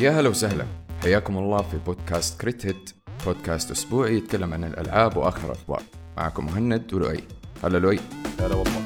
[0.00, 0.66] يا هلا وسهلا.
[1.02, 2.90] حياكم الله في بودكاست Crate Hit.
[3.26, 5.82] بودكاست أسبوعي يتكلم عن الألعاب وآخر الأخبار.
[6.16, 7.24] معكم مهند ولؤي.
[7.64, 8.00] هلا لؤي.
[8.40, 8.82] هلا والله.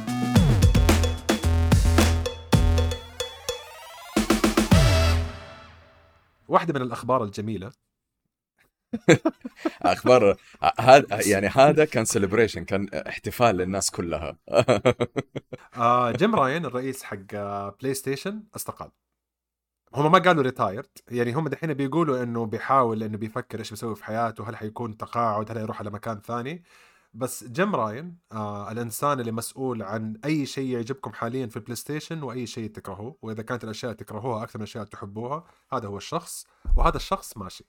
[6.49, 7.73] واحدة من الأخبار الجميلة.
[9.83, 10.37] أخبار
[10.81, 14.37] هذا يعني هذا كان celebration كان احتفال للناس كلها.
[15.77, 18.91] آه جيم راين الرئيس حق آه، PlayStation أستقال.
[19.95, 24.05] هم ما قالوا retired يعني هم دحين بيقولوا إنه بيحاول إنه بيفكر إيش بيسوي في
[24.05, 26.65] حياته هل حيكون تقاعد هل يروح على مكان ثاني.
[27.15, 32.23] بس جيم راين آه الإنسان اللي مسؤول عن أي شيء يعجبكم حاليا في ال PlayStation
[32.23, 36.97] وأي شيء تكرهوه وإذا كانت الأشياء تكرهوها أكثر من الاشياء تحبوها هذا هو الشخص وهذا
[36.97, 37.65] الشخص ماشي.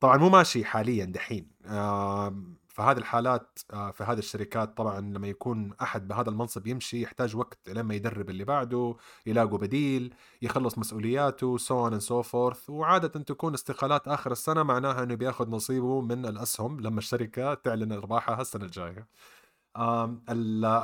[0.00, 1.50] طبعا مو ماشي حاليا دحين.
[1.66, 2.42] آه
[2.76, 7.68] فهذه الحالات آه في هذه الشركات طبعا لما يكون أحد بهذا المنصب يمشي يحتاج وقت
[7.68, 14.08] لما يدرب اللي بعده يلاقوا بديل يخلص مسؤولياته so on so forth وعادة تكون استقالات
[14.08, 19.08] آخر السنة معناها إنه بياخذ نصيبه من الأسهم لما الشركة تعلن إرباحها السنة الجاية.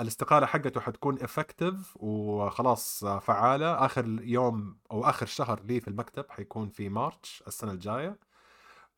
[0.01, 3.85] الاستقالة حقته حتكون effective وخلاص آه، فعالة.
[3.85, 8.19] آخر يوم أو آخر شهر لي في المكتب حيكون في March السنة الجاية.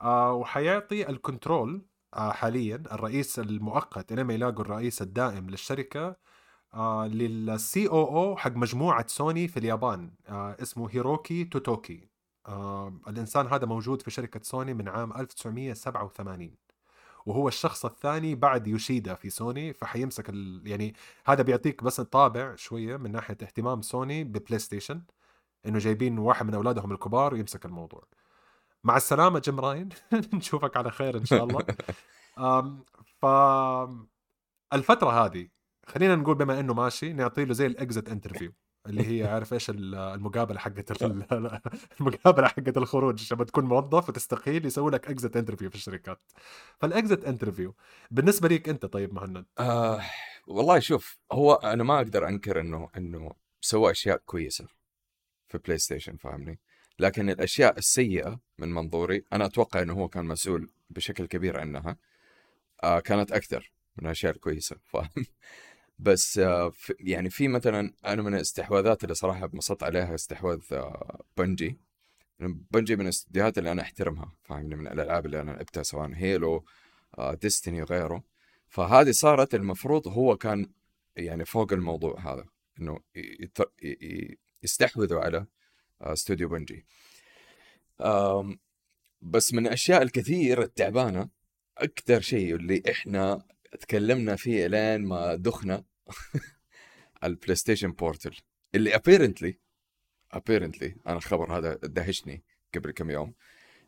[0.03, 1.83] آه وحيعطي ال control
[2.15, 6.17] حاليا الرئيس المؤقت لما يلاقوا الرئيس الدائم للشركة
[6.75, 12.09] آه لل COO حق مجموعة سوني في اليابان آه اسمه هيروكي توتوكي.
[12.48, 16.57] آه الإنسان هذا موجود في شركة سوني من عام 1987
[17.27, 20.62] وهو الشخص الثاني بعد يوشيدا في سوني فحيمسك ال...
[20.67, 20.95] يعني
[21.27, 25.03] هذا بيعطيك بس طابع شوية من ناحية اهتمام سوني ببلاي ستيشن
[25.67, 28.05] إنه جايبين واحد من أولادهم الكبار يمسك الموضوع.
[28.84, 29.88] مع السلامة جيم راين.
[30.34, 31.64] نشوفك على خير إن شاء الله.
[33.20, 33.27] ف
[34.72, 35.48] الفترة هذه
[35.86, 38.53] خلينا نقول بما إنه ماشي نعطي له زي ال exit interview
[38.86, 41.27] اللي هي عارف إيش ال- المقابلة حقت ال-
[42.00, 43.32] المقابلة حقت الخروج.
[43.34, 46.20] لما تكون موظف وتستقيل يسوي لك exit interview في الشركات.
[46.80, 47.74] فال exit interview
[48.11, 50.00] بالنسبة ليك أنت طيب مهند؟ آه
[50.46, 54.67] والله شوف هو أنا ما أقدر أنكر انه إنه سوى أشياء كويسة
[55.48, 56.61] في بلاي ستيشن فاهمني؟
[56.98, 61.96] لكن الأشياء السيئة من منظوري أنا أتوقع إنه هو كان مسؤول بشكل كبير عنها
[62.84, 65.27] آه كانت أكثر من الاشياء الكويسة فاهم؟
[65.98, 71.24] بس آه في يعني في مثلا أنا من الاستحواذات اللي صراحة انبسطت عليها استحواذ آه
[71.36, 71.78] بنجي.
[72.70, 76.64] بنجي من الاستديوهات اللي أنا أحترمها فاهمني من الألعاب اللي أنا لعبتها سواء هيلو
[77.18, 78.24] آه ديستني وغيره.
[78.68, 80.70] فهذه صارت المفروض هو كان
[81.16, 82.44] يعني فوق الموضوع هذا
[82.80, 83.00] إنه
[84.62, 85.46] يستحوذوا على
[86.13, 86.87] استوديو بنجي.
[89.23, 91.29] بس من الأشياء الكثير التعبانة
[91.79, 93.47] أكثر شيء اللي إحنا
[93.81, 95.85] تكلمنا فيه لين ما دخنا
[97.25, 98.37] البلاي ستيشن بورتل
[98.75, 99.58] اللي apparently
[100.33, 102.45] apparently أنا الخبر هذا دهشني
[102.75, 103.35] قبل كم يوم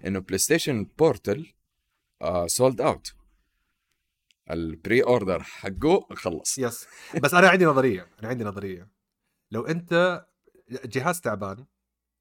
[0.07, 1.53] إنه بلاي ستيشن بورتل
[2.47, 3.15] sold out
[4.51, 6.59] ال pre-order حقه خلص.
[6.59, 6.87] yes
[7.23, 8.89] بس أنا عندي نظرية أنا عندي نظرية.
[9.51, 10.25] لو أنت
[10.71, 11.67] جهاز تعبان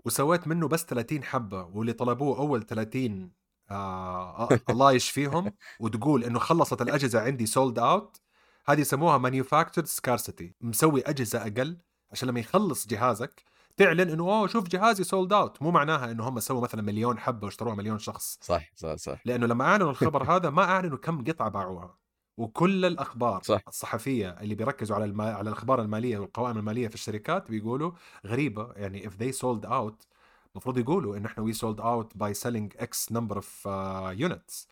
[0.06, 3.32] وسويت منه بس 30 حبة واللي طلبوه أول 30
[3.72, 8.22] آه آه الله يشفيهم وتقول إنه خلصت الأجهزة عندي sold out
[8.66, 11.78] هذه يسموها manufactured scarcity مسوي أجهزة أقل
[12.12, 13.44] عشان لما يخلص جهازك
[13.78, 17.46] تعلن إنه أوه شوف جهازي sold out مو معناها إنه هم سووا مثلا مليون حبة
[17.46, 18.40] واشتروها مليون شخص.
[18.42, 19.20] صح صح صح.
[19.26, 21.98] لأنه لما أعلنوا الخبر هذا ما أعلنوا كم قطعة باعوها.
[22.38, 23.62] وكل الأخبار صح.
[23.68, 25.34] الصحفية اللي بيركزوا على الما...
[25.34, 27.92] على الأخبار المالية والقوائم المالية في الشركات بيقولوا
[28.26, 28.72] غريبة.
[28.76, 30.06] يعني if they sold out
[30.56, 34.68] المفروض يقولوا إن إحنا sold out by selling x number of uh, units.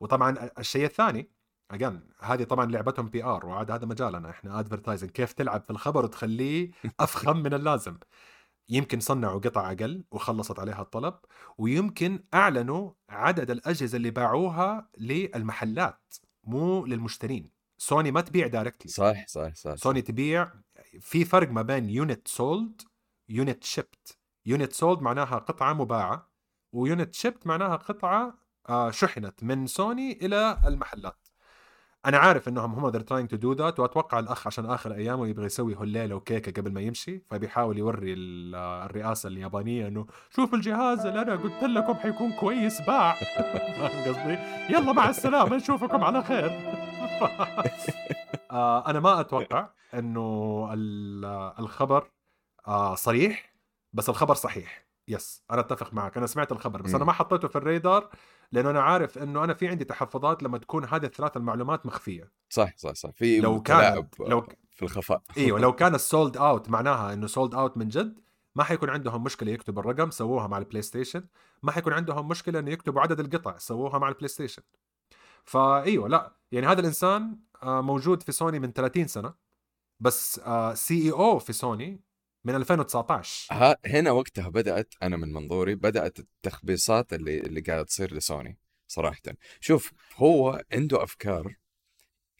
[0.00, 1.30] وطبعا الشيء الثاني
[1.72, 6.70] again هذه طبعا لعبتهم PR وعاد هذا مجالنا إحنا advertising كيف تلعب في الخبر وتخليه
[7.00, 7.98] أفخم من اللازم؟
[8.68, 11.14] يمكن صنعوا قطع أقل وخلصت عليها الطلب
[11.58, 16.14] ويمكن أعلنوا عدد الأجهزة اللي باعوها للمحلات.
[16.46, 17.50] مو للمشترين.
[17.78, 19.74] سوني ما تبيع directly صح صح صح.
[19.74, 20.52] سوني تبيع
[21.00, 22.82] في فرق ما بين unit sold
[23.28, 26.30] unit shipped unit sold معناها قطعة مباعة
[26.72, 28.38] و unit shipped معناها قطعة
[28.68, 31.25] آه، شحنت من سوني إلى المحلات.
[32.06, 35.46] أنا عارف إنهم هم they're trying to do that وأتوقع الأخ عشان آخر أيامه يبغى
[35.46, 41.22] يسوي هليله وكيكة قبل ما يمشي فبيحاول يوري ال- الرئاسة اليابانية إنه شوف الجهاز اللي
[41.22, 43.14] أنا قلت لكم حيكون كويس باع.
[44.06, 44.38] قصدي؟
[44.70, 46.50] يلا مع السلامة نشوفكم على خير.
[48.50, 52.10] آه، أنا ما أتوقع إنه ال- الخبر
[52.68, 53.52] آه، صريح
[53.92, 54.86] بس الخبر صحيح.
[55.08, 56.94] yes أنا أتفق معك أنا سمعت الخبر بس.
[56.94, 58.08] أنا ما حطيته في الريدار.
[58.52, 62.32] لأنه أنا عارف إنه أنا في عندي تحفظات لما تكون هذه الثلاث المعلومات مخفية.
[62.48, 63.10] صح صح صح.
[63.10, 65.22] في لو كانت لو في الخفاء.
[65.36, 68.20] إيوه لو كان ال sold out معناها إنه سولد اوت من جد
[68.54, 71.24] ما حيكون عندهم مشكلة يكتبوا الرقم سووها مع البلاي ستيشن
[71.62, 74.62] ما حيكون عندهم مشكلة إنه يكتبوا عدد القطع سووها مع البلاي ستيشن
[75.44, 76.36] فايوه لا.
[76.52, 79.34] يعني هذا الإنسان آه، موجود في سوني من 30 سنة
[80.00, 80.40] بس
[80.74, 82.00] CEO في سوني
[82.46, 88.14] من 2019 ها هنا وقتها بدأت أنا من منظوري بدأت التخبيصات اللي اللي قاعدة تصير
[88.14, 88.58] لسوني
[88.88, 89.22] صراحة.
[89.60, 91.56] شوف هو عنده أفكار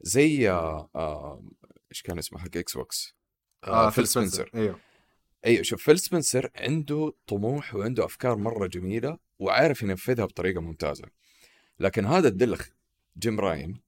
[0.01, 1.45] زي آه آه
[1.93, 3.15] إيش كان اسمه حق إكس بوكس؟
[3.65, 4.51] آه فيل سبنسر.
[4.55, 4.79] أيوه.
[5.47, 11.05] أيوه شوف فيل سبنسر عنده طموح وعنده أفكار مرة جميلة وعارف ينفذها بطريقة ممتازة.
[11.81, 12.69] لكن هذا الدلخ
[13.19, 13.81] جيم راين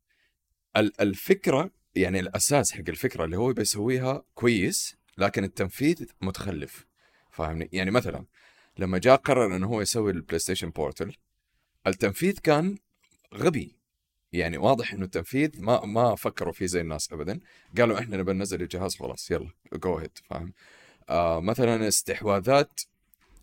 [0.76, 6.87] ال- الفكرة يعني الأساس حق الفكرة اللي هو بيسويها كويس لكن التنفيذ متخلف.
[7.31, 8.25] فاهمني؟ يعني مثلا
[8.79, 11.17] لما جاء قرر إنه هو يسوي البلاي ستيشن بورتل
[11.87, 12.79] التنفيذ كان
[13.35, 13.75] غبي.
[14.32, 17.41] يعني واضح إنه التنفيذ ما ما فكروا فيه زي الناس ابدا.
[17.79, 20.53] قالوا إحنا نبي ننزل الجهاز خلاص يلا go ahead فاهم؟
[21.09, 22.81] آه مثلا استحواذات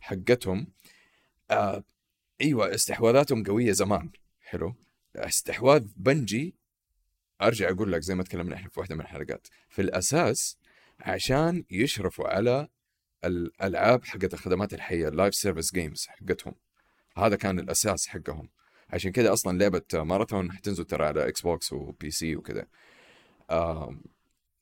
[0.02, 0.68] حقتهم
[1.52, 1.84] آه
[2.42, 4.10] أيوه استحواذاتهم قوية زمان.
[4.42, 4.76] حلو؟
[5.16, 6.56] استحواذ بنجي
[7.42, 9.48] أرجع أقول لك زي ما تكلمنا إحنا في واحدة من الحلقات.
[9.70, 10.58] في الأساس
[11.00, 12.68] عشان يشرفوا على
[13.26, 16.56] الألعاب حقت الخدمات الحية ال live service games حقتهم.
[17.18, 18.50] هذا كان الأساس حقهم.
[18.90, 22.68] عشان كذا أصلا لعبة ماراثون حتنزل ترى على إكس بوكس و PC وكذا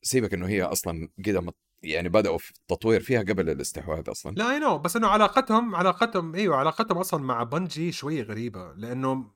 [0.01, 1.43] سيبك إنه هي أصلا كذا
[1.83, 4.35] يعني بدأوا في التطوير فيها قبل الاستحواذ أصلا.
[4.35, 9.31] لا I know بس إنه علاقتهم علاقتهم إيوه علاقتهم أصلا مع بنجي شوي غريبة لأنه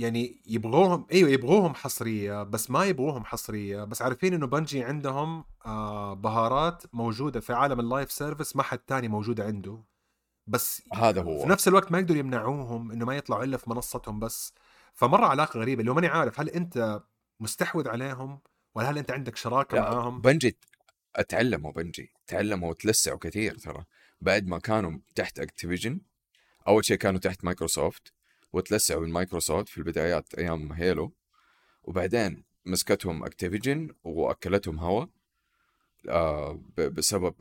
[0.00, 3.84] يعني يبغوهم أيوه يبغوهم حصرية بس ما يبغوهم حصرية.
[3.84, 8.78] بس عارفين إنه بنجي عندهم آه بهارات موجودة في عالم ال live service ما حد
[8.78, 9.82] تاني موجوده عنده.
[10.46, 11.42] بس هذا هو.
[11.42, 14.54] في نفس الوقت ما يقدروا يمنعوهم إنه ما يطلعوا إلا في منصتهم بس.
[14.94, 17.02] فمرة علاقة غريبة اللي ماني عارف هل أنت
[17.40, 18.40] مستحوذ عليهم
[18.74, 20.56] ولا هل أنت عندك شراكة معاهم؟ بنجي
[21.16, 23.84] أتعلموا بنجي تعلموا وتلسعوا كثير ترى.
[24.20, 26.00] بعد ما كانوا تحت اكتيفيجن
[26.68, 28.12] أول شيء كانوا تحت مايكروسوفت
[28.52, 31.12] وتلسعوا من مايكروسوفت في البدايات أيام هيلو
[31.82, 35.06] وبعدين مسكتهم أكتيفيجن وأكلتهم هوا
[36.08, 37.34] آه بسبب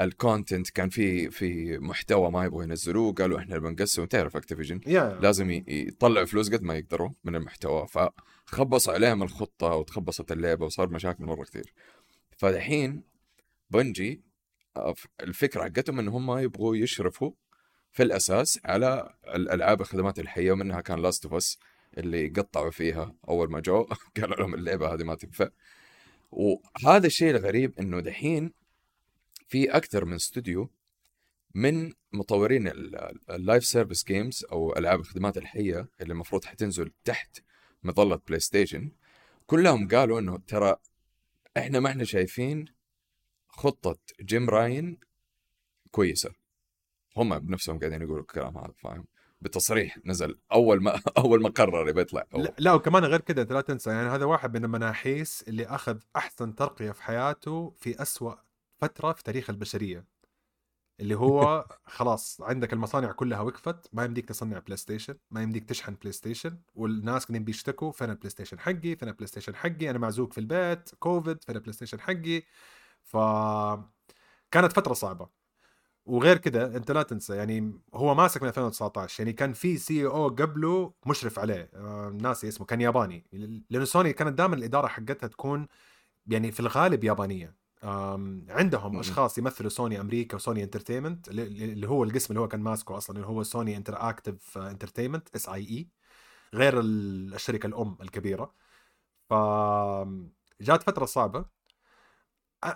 [0.00, 5.22] ال content كان في في محتوى ما يبغوا ينزلوه قالوا إحنا بنقسم تعرف أكتيفيجن؟ yeah.
[5.22, 7.86] لازم يطلعوا فلوس قد ما يقدروا من المحتوى.
[7.88, 11.72] فخبصوا عليهم الخطة وتخبصت اللعبة وصار مشاكل مرة كثير.
[12.36, 13.02] فالحين
[13.70, 14.22] بنجي
[14.76, 17.32] آه، الفكرة حقتهم إن هم يبغوا يشرفوا
[17.96, 21.58] في الأساس على الألعاب الخدمات الحية ومنها كان Last of Us
[21.98, 23.88] اللي قطعوا فيها أول ما جو.
[24.20, 25.48] قالوا لهم اللعبة هذه ما تنفع.
[26.30, 28.52] وهذا الشيء الغريب إنه دحين
[29.48, 30.70] في أكثر من استوديو
[31.54, 32.68] من مطورين
[33.30, 37.38] ال live service games أو ألعاب الخدمات الحية اللي المفروض حتنزل تحت
[37.82, 38.90] مظلة بلاي ستيشن
[39.46, 40.76] كلهم قالوا إنه ترى
[41.56, 42.64] إحنا ما إحنا شايفين
[43.48, 44.98] خطة جيم راين
[45.90, 46.45] كويسة.
[47.16, 49.04] هم بنفسهم قاعدين يقولوا الكلام هذا فاهم؟
[49.40, 53.52] بتصريح نزل أول ما أول ما قرر يبي يطلع لا, لا وكمان غير كذا أنت
[53.52, 58.34] لا تنسى يعني هذا واحد من المناحيس اللي أخذ أحسن ترقية في حياته في أسوأ
[58.78, 60.04] فترة في تاريخ البشرية
[61.00, 61.66] اللي هو
[61.96, 66.58] خلاص عندك المصانع كلها وقفت ما يمديك تصنع بلاي ستيشن ما يمديك تشحن بلاي ستيشن
[66.74, 70.94] والناس قاعدين بيشتكوا فين البلاي ستيشن حقي فين البلاي ستيشن حقي أنا معزول في البيت
[70.98, 72.42] كوفيد فين البلاي ستيشن حقي؟
[73.02, 73.16] ف
[74.50, 75.28] كانت فترة صعبة.
[76.06, 80.92] وغير كده أنت لا تنسى يعني هو ماسك من 2019 يعني كان في CEO قبله
[81.06, 83.24] مشرف عليه آه ناسي اسمه كان ياباني
[83.70, 85.68] لأنه سوني كانت دائما الإدارة حقتها تكون
[86.26, 87.56] يعني في الغالب يابانية
[88.48, 93.16] عندهم أشخاص يمثلوا سوني أمريكا وسوني Entertainment اللي هو القسم اللي هو كان ماسكه أصلا
[93.16, 95.88] اللي هو سوني Interactive Entertainment SIE
[96.54, 98.54] غير الشركة الأم الكبيرة.
[99.30, 99.34] ف
[100.60, 101.44] جات فترة صعبة.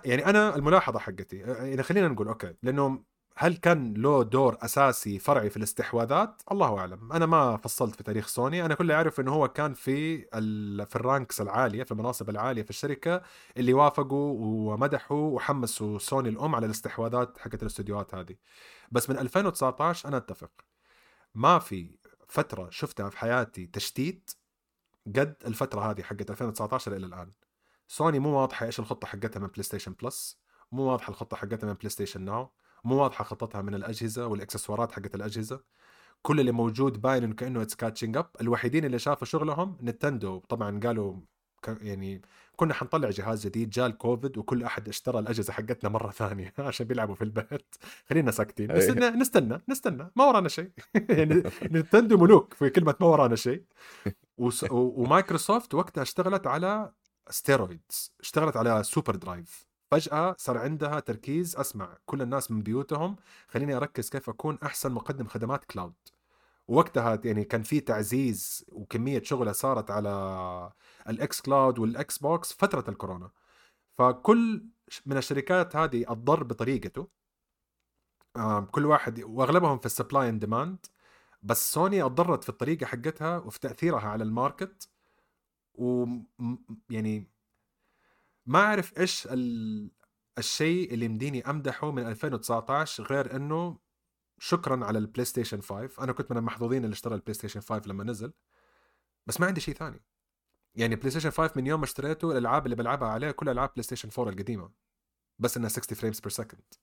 [0.04, 3.04] يعني أنا الملاحظة حقتي يعني خلينا نقول أوكي لأنه
[3.36, 8.26] هل كان له دور أساسي فرعي في الاستحواذات؟ الله أعلم، أنا ما فصلت في تاريخ
[8.26, 10.18] سوني، أنا كل اللي اعرف إنه هو كان في
[10.86, 13.22] في ال ranks العالية في المناصب العالية في الشركة
[13.56, 18.36] اللي وافقوا ومدحوا وحمسوا سوني الأم على الاستحواذات حقت الاستديوهات هذه.
[18.92, 20.50] بس من 2019 أنا أتفق
[21.34, 24.30] ما في فترة شفتها في حياتي تشتيت
[25.06, 27.30] قد الفترة هذه حقت 2019 إلى الآن.
[27.88, 30.40] سوني مو واضحة إيش الخطة حقتها من بلاي ستيشن بلس،
[30.72, 32.50] مو واضحة الخطة حقتها من بلاي ستيشن ناو،
[32.84, 35.60] مو واضحة خطتها من الأجهزة والإكسسوارات حقت الأجهزة.
[36.22, 40.38] كل اللي موجود باين إنه كأنه it's catching up الوحيدين اللي شافوا شغلهم نتندو.
[40.38, 41.16] طبعا قالوا
[41.68, 42.22] يعني
[42.56, 47.14] كنا حنطلع جهاز جديد جاء الكوفيد وكل أحد اشترى الأجهزة حقتنا مرة ثانية عشان بيلعبوا
[47.14, 47.74] في البيت.
[48.08, 48.66] خلينا ساكتين.
[48.66, 48.88] بس.
[48.90, 50.10] نستنى نستنى.
[50.16, 50.70] ما ورانا شيء.
[51.10, 53.64] يعني نتندو ملوك في كلمة ما ورانا شيء.
[54.70, 56.92] ومايكروسوفت وقتها اشتغلت على
[57.30, 63.16] steroids اشتغلت على super drive فجأة صار عندها تركيز أسمع كل الناس من بيوتهم
[63.48, 65.94] خليني أركز كيف أكون أحسن مقدم خدمات cloud.
[66.68, 70.72] وقتها يعني كان في تعزيز وكمية شغله صارت على
[71.08, 73.30] الإكس كلاود والإكس بوكس فترة الكورونا.
[73.98, 74.66] فكل
[75.06, 77.08] من الشركات هذه اضر بطريقته
[78.70, 80.86] كل واحد وأغلبهم في ال supply and demand
[81.42, 84.88] بس سوني أضرت في الطريقة حقتها وفي تأثيرها على ال market
[85.74, 86.06] و
[86.90, 87.26] يعني
[88.50, 89.90] ما أعرف إيش ال...
[90.38, 93.78] الشيء اللي مديني أمدحه من 2019 غير إنه
[94.38, 98.04] شكرا على البلاي ستيشن 5 أنا كنت من المحظوظين اللي اشترى البلاي ستيشن 5 لما
[98.04, 98.32] نزل
[99.26, 100.02] بس ما عندي شيء ثاني.
[100.74, 103.82] يعني بلاي ستيشن 5 من يوم ما اشتريته الألعاب اللي بلعبها عليه كلها ألعاب بلاي
[103.82, 104.70] ستيشن 4 القديمة
[105.38, 106.74] بس إنها 60 frames per second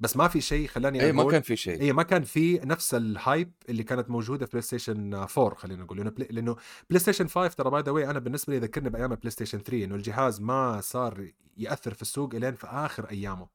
[0.00, 1.80] بس ما في شيء خلاني اي ما كان في شيء.
[1.80, 5.82] اي ما كان في نفس ال hype اللي كانت موجودة في بلاي ستيشن 4 خلينا
[5.84, 5.98] نقول.
[5.98, 6.56] لأنه بلاي لأنه
[6.90, 9.84] بلاي ستيشن 5 ترى by the way أنا بالنسبة لي ذكرني بأيام البلاي ستيشن 3
[9.84, 13.48] إنه الجهاز ما صار يأثر في السوق إلين في آخر أيامه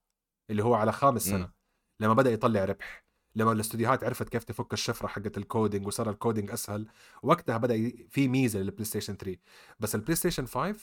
[0.50, 1.51] اللي هو على خامس سنة م.
[2.00, 3.03] لما بدأ يطلع ربح
[3.36, 6.88] لما الاستوديوهات عرفت كيف تفك الشفرة حقت ال coding وصار ال coding أسهل
[7.24, 9.39] وقتها بدأ في ميزة للبلاي ستيشن 3
[9.79, 10.75] بس البلاي ستيشن 5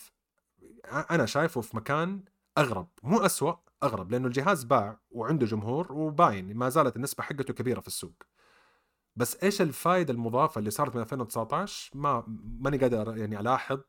[1.10, 2.22] أنا شايفه في مكان
[2.58, 7.80] أغرب مو أسوأ أغرب لأنه الجهاز باع وعنده جمهور وباين ما زالت النسبة حقته كبيرة
[7.80, 8.22] في السوق.
[9.16, 12.24] بس إيش الفائده المضافة اللي صارت من 2019 ما
[12.60, 13.80] ماني قادر يعني ألاحظ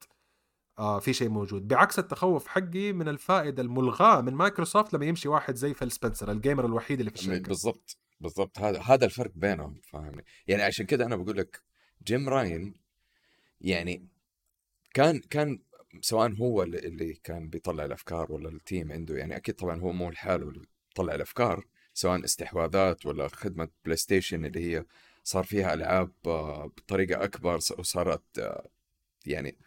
[0.80, 1.68] آه في شيء موجود.
[1.68, 6.38] بعكس التخوف حقي من الفائدة الملغاة من مايكروسوفت لما يمشي واحد زي فيل سبنسر ال
[6.38, 7.48] gamer الوحيد اللي في الشركة.
[7.48, 8.60] بالضبط بالضبط.
[8.60, 11.64] هذا هذا الفرق بينهم فاهمني؟ يعني عشان كذا أنا بقول لك
[12.04, 12.76] جيم راين
[13.62, 14.08] يعني
[14.94, 15.60] كان كان
[16.02, 20.10] سواء هو اللي كان بيطلع الأفكار ولا ال team عنده يعني أكيد طبعا هو مو
[20.10, 24.86] لحاله اللي بيطلع الأفكار سواء استحواذات ولا خدمة بلاي ستيشن اللي هي
[25.24, 28.70] صار فيها ألعاب آه، بطريقة أكبر وصارت آه،
[29.26, 29.58] يعني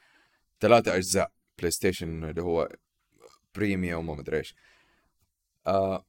[0.60, 2.68] ثلاثة أجزاء بلاي ستيشن اللي هو
[3.54, 4.54] premium وما ادري إيش.
[5.66, 6.06] آه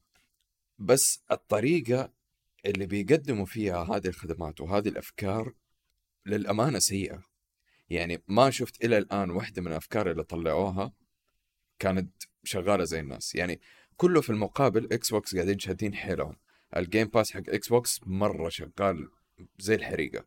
[0.78, 2.12] بس الطريقة
[2.66, 5.52] اللي بيقدموا فيها هذه الخدمات وهذه الأفكار
[6.26, 7.33] للأمانة سيئة.
[7.90, 10.92] يعني ما شفت إلى الآن واحدة من الافكار اللي طلعوها
[11.78, 13.34] كانت شغالة زي الناس.
[13.34, 13.60] يعني
[13.96, 16.36] كله في المقابل إكس بوكس قاعدين شادين حيلهم.
[16.76, 19.08] ال Game Pass حق إكس بوكس مرة شغال
[19.58, 20.24] زي الحريقة.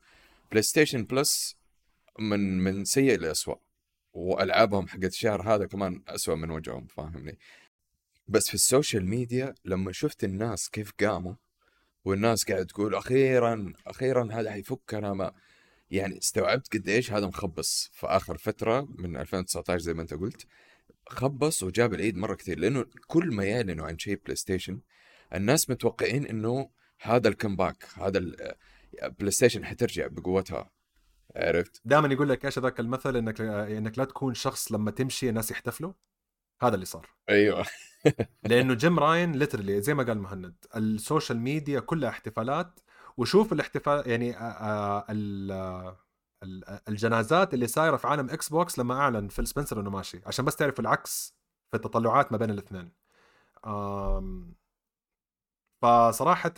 [0.52, 1.58] بلاي ستيشن بلس
[2.20, 3.60] من من سيء لاسوء
[4.14, 7.40] وألعابهم حقت الشهر هذا كمان اسوء من وجههم فاهمني؟
[8.28, 11.34] بس في ال social media لما شفت الناس كيف قاموا
[12.06, 15.34] والناس قاعد تقول أخيرا أخيرا هذا حيفكنا ما
[15.92, 20.48] يعني استوعبت قد إيش هذا مخبص في آخر فترة من 2019 زي ما أنت قلت.
[21.10, 24.80] خبص وجاب العيد مرة كثير لأنه كل ما يعلنوا عن شيء بلاي ستيشن
[25.36, 26.70] الناس متوقعين إنه
[27.02, 28.18] هذا ال comeback هذا
[29.04, 30.72] البلاي ستيشن حترجع بقوتها.
[31.36, 35.52] عرفت؟ دائما يقول لك إيش ذاك المثل؟ إنك إنك لا تكون شخص لما تمشي الناس
[35.52, 35.94] يحتفلوا.
[36.62, 37.10] هذا اللي صار.
[37.30, 37.66] أيوه.
[38.44, 42.80] لأنه جيم راين literally زي ما قال مهند ال social media كلها احتفالات
[43.18, 44.36] وشوف الاحتفال يعني
[46.88, 50.56] الجنازات اللي صايرة في عالم إكس بوكس لما أعلن فيل سبنسر إنه ماشي عشان بس
[50.56, 51.36] تعرفوا العكس
[51.72, 52.92] في التطلعات ما بين الاثنين.
[55.82, 56.54] فصراحه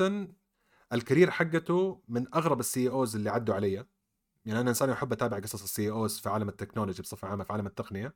[0.94, 3.86] ال career حقته من أغرب ال CEOs اللي عدوا علي.
[4.46, 7.54] يعني أنا إنسان يحب أتابع قصص ال CEOs في عالم ال technology بصفة عامة في
[7.54, 8.16] عالم التقنية.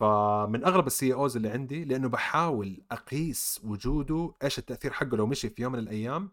[0.00, 5.48] فمن أغرب ال CEOs اللي عندي لأنه بحاول أقيس وجوده إيش التأثير حقه لو مشي
[5.50, 6.32] في يوم من الأيام.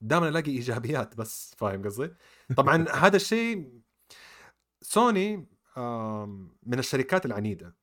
[0.00, 2.10] دائما ألاقي إيجابيات بس فاهم قصدي؟
[2.56, 3.72] طبعا هذا الشيء
[4.82, 5.36] سوني
[6.62, 7.76] من الشركات العنيدة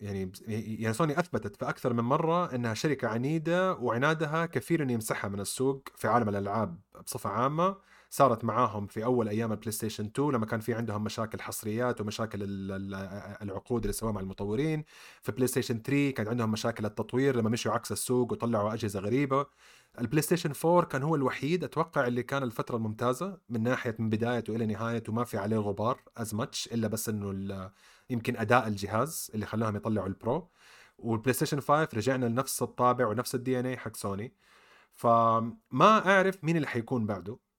[0.00, 5.28] يعني يعني سوني أثبتت في أكثر من مرة إنها شركة عنيدة وعنادها كثير إنه يمسحها
[5.28, 7.76] من السوق في عالم الألعاب بصفة عامة
[8.10, 12.38] صارت معاهم في أول أيام البلاي ستيشن 2 لما كان في عندهم مشاكل حصريات ومشاكل
[13.42, 14.84] العقود اللي سواها مع المطورين.
[15.22, 19.46] في بلاي ستيشن 3 كان عندهم مشاكل التطوير لما مشوا عكس السوق وطلعوا أجهزة غريبة.
[20.00, 24.56] البلاي ستيشن 4 كان هو الوحيد أتوقع اللي كان الفترة الممتازة من ناحية من بدايته
[24.56, 27.70] إلى نهايته ما في عليه غبار as much إلا بس إنه
[28.10, 30.50] يمكن أداء الجهاز اللي خلاهم يطلعوا ال Pro
[30.98, 34.34] والبلاي ستيشن 5 رجعنا لنفس الطابع ونفس ال DNA حق سوني
[34.92, 37.49] فما أعرف مين اللي حيكون بعده.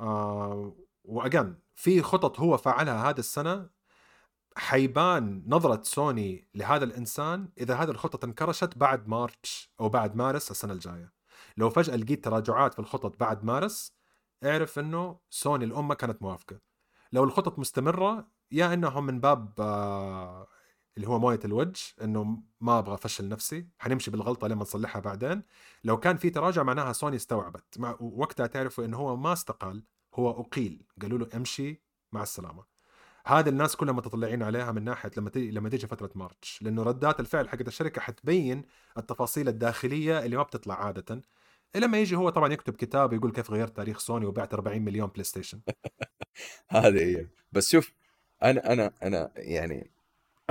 [0.00, 3.70] آه وأجان في خطط هو فعلها هذا السنة.
[4.56, 10.72] حيبان نظرة سوني لهذا الإنسان إذا هذه الخطط انكرشت بعد مارتش أو بعد مارس السنة
[10.72, 11.12] الجاية.
[11.56, 13.96] لو فجأة لقيت تراجعات في الخطط بعد مارس
[14.44, 16.60] اعرف إنه سوني الأمة كانت موافقة.
[17.12, 20.48] لو الخطط مستمرة يا إنهم من باب آه
[20.96, 25.42] اللي هو مويه الوجه إنه ما أبغى أفشل نفسي حنمشي بالغلطة لما نصلحها بعدين.
[25.84, 27.78] لو كان في تراجع معناها سوني استوعبت.
[27.78, 30.82] مع وقتها تعرفوا إنه هو ما استقال هو أقيل.
[31.02, 31.82] قالوا له امشي
[32.12, 32.64] مع السلامة.
[33.26, 36.62] هذا الناس كلها متطلعين عليها من ناحية لما تيجي لما تيجي فترة March.
[36.62, 38.62] لأنه ردات الفعل حقت الشركة حتبين
[38.98, 41.22] التفاصيل الداخلية اللي ما بتطلع عادة.
[41.76, 45.24] لما يجي هو طبعا يكتب كتاب يقول كيف غيرت تاريخ سوني وبعت 40 مليون بلاي
[45.24, 45.60] ستيشن.
[46.68, 47.26] هذه هي.
[47.52, 47.92] بس شوف
[48.42, 49.90] أنا أنا أنا يعني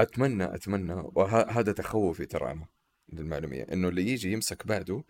[0.02, 2.66] أتمنى أتمنى وهذا تخوفي ترى أنا
[3.14, 5.04] للمعلومية إنه اللي يجي يمسك بعده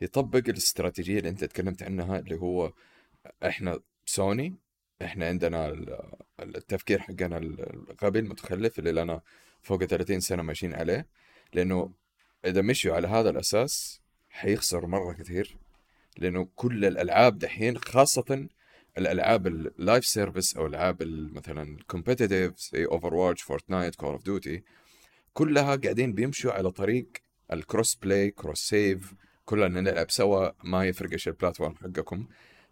[0.00, 2.72] يطبق الاستراتيجية اللي أنت تكلمت عنها اللي هو
[3.46, 4.54] إحنا سوني
[5.02, 5.76] إحنا عندنا
[6.40, 9.20] التفكير حقنا الغبي المتخلف اللي لنا
[9.62, 11.06] فوق 30 سنة ماشيين عليه
[11.52, 11.92] لأنه
[12.44, 15.56] إذا مشوا على هذا الأساس حيخسروا مرة كثير
[16.18, 18.48] لأنه كل الألعاب دحين خاصة
[18.98, 21.02] الألعاب ال live service أو العاب
[21.34, 24.62] مثلا ال competitive زي Overwatch Fortnite Call of Duty
[25.32, 27.06] كلها قاعدين بيمشوا على طريق
[27.52, 29.14] ال cross-play cross-save
[29.44, 30.50] كلنا نلعب سوا.
[30.64, 32.26] ما يفرق إيش ال platform حقكم.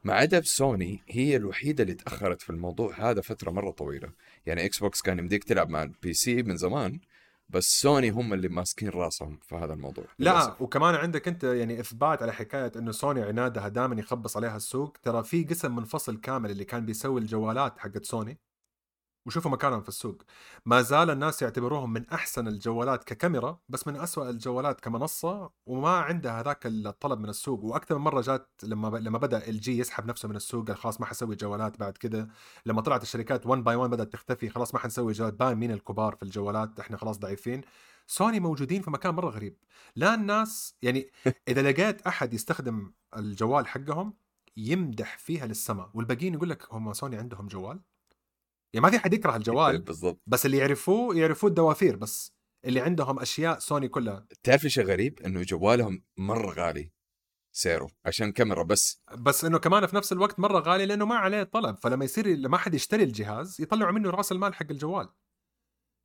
[0.05, 4.13] ما عدا سوني هي الوحيدة اللي تأخرت في الموضوع هذا فترة مرة طويلة.
[4.47, 7.01] يعني إكس بوكس كان يمديك تلعب مع ال PC من زمان
[7.53, 10.63] بس سوني هم اللي ماسكين راسهم في هذا الموضوع لا للأسف.
[10.63, 15.25] وكمان عندك أنت يعني إثبات على حكاية إنه سوني عنادها دائما يخبص عليها السوق ترى
[15.25, 18.39] في قسم منفصل كامل اللي كان بيسوي الجوالات حقت سوني
[19.27, 20.23] وشوفوا مكانهم في السوق.
[20.67, 26.41] ما زال الناس يعتبروهم من أحسن الجوالات ككاميرا بس من أسوأ الجوالات كمنصة وما عندها
[26.41, 27.65] هذاك الطلب من السوق.
[27.65, 28.95] وأكثر من مرة جات لما ب...
[28.95, 32.29] لما بدأ LG يسحب نفسه من السوق قال خلاص ما حسوي جوالات بعد كذا.
[32.67, 36.17] لما طلعت الشركات 1 by 1 بدأت تختفي خلاص ما حنسوي جوالات باين مين الكبار
[36.17, 37.61] في الجوالات إحنا خلاص ضعيفين.
[38.07, 39.57] سوني موجودين في مكان مرة غريب.
[39.97, 41.11] لا الناس يعني
[41.49, 44.15] إذا لقيت أحد يستخدم الجوال حقهم
[44.57, 45.91] يمدح فيها للسماء.
[45.95, 47.81] والباقيين يقول لك هم سوني عندهم جوال؟
[48.73, 50.23] يعني ما في حد يكره الجوال بالضبط.
[50.27, 52.33] بس اللي يعرفوه يعرفوه الدوافير بس
[52.65, 54.27] اللي عندهم أشياء سوني كلها.
[54.43, 56.91] تعرف إيش غريب؟ إنه جوالهم مرة غالي
[57.55, 59.03] سعره عشان كاميرا بس.
[59.19, 61.77] بس إنه كمان في نفس الوقت مرة غالي لأنه ما عليه طلب.
[61.79, 65.09] فلما يصير لما حد يشتري الجهاز يطلعوا منه رأس المال حق الجوال.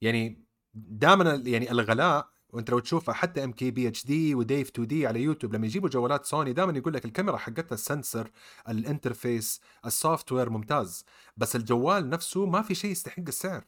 [0.04, 4.88] يعني دائما يعني الغلاء وانت لو تشوفها حتى إم كي بي اتش دي وديف 2
[4.88, 8.32] دي على يوتيوب لما يجيبوا جوالات سوني دائما يقول لك الكاميرا حقتها ال sensor
[8.70, 11.06] ال interface ال software ممتاز
[11.38, 13.66] بس الجوال نفسه ما في شيء يستحق السعر.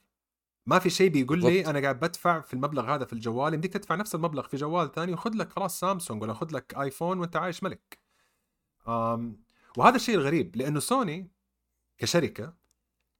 [0.65, 3.95] ما في شيء بيقول لي أنا قاعد بدفع في المبلغ هذا في الجوال يمديك تدفع
[3.95, 7.63] نفس المبلغ في جوال ثاني وخذ لك خلاص سامسونج ولا خذ لك آيفون وأنت عايش
[7.63, 7.99] ملك.
[9.77, 11.31] وهذا الشيء الغريب لأنه سوني
[11.97, 12.53] كشركة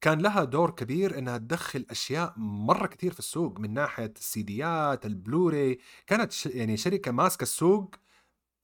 [0.01, 5.79] كان لها دور كبير إنها تدخل أشياء مرة كثير في السوق من ناحية السيديات البلوري.
[6.07, 6.45] كانت ش...
[6.45, 7.95] يعني شركة ماسكة السوق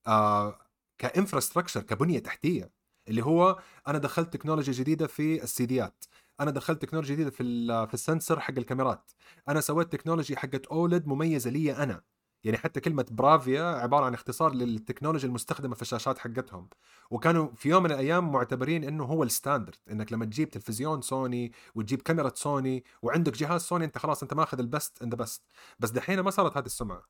[0.07, 0.59] آه
[0.97, 2.71] ك infrastructure كبنية تحتية
[3.09, 6.05] اللي هو أنا دخلت تكنولوجيا جديدة في السيديات.
[6.39, 7.43] أنا دخلت تكنولوجيا جديدة في
[7.87, 9.11] في ال sensor حق الكاميرات.
[9.49, 12.03] أنا سويت technology حقت OLED مميزة لي أنا.
[12.45, 16.69] يعني حتى كلمة برافيا عبارة عن اختصار للتكنولوجيا المستخدمة في الشاشات حقتهم.
[17.09, 21.51] وكانوا في يوم من الأيام معتبرين أنه هو ال standard أنك لما تجيب تلفزيون سوني
[21.75, 25.43] وتجيب كاميرا سوني وعندك جهاز سوني أنت خلاص أنت ماخذ ال best and best
[25.79, 27.03] بس دحين ما صارت هذه السمعة.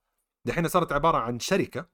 [0.46, 1.86] دحين صارت عبارة عن شركة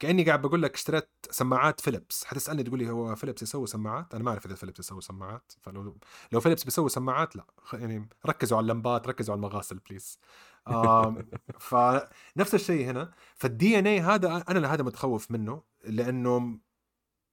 [0.00, 2.24] كأني قاعد بقول لك اشتريت سماعات فيليبس.
[2.24, 5.52] حتسألني تقول لي هو فيليبس يسوي سماعات؟ أنا ما أعرف إذا فيليبس يسوي سماعات.
[5.60, 5.96] فلو
[6.32, 7.44] لو فيليبس بيسوي سماعات لا.
[7.72, 10.18] يعني ركزوا على اللمبات ركزوا على المغاسل please
[11.70, 13.12] فنفس الشيء هنا.
[13.34, 16.58] فال DNA هذا أنا لهذا متخوف منه لأنه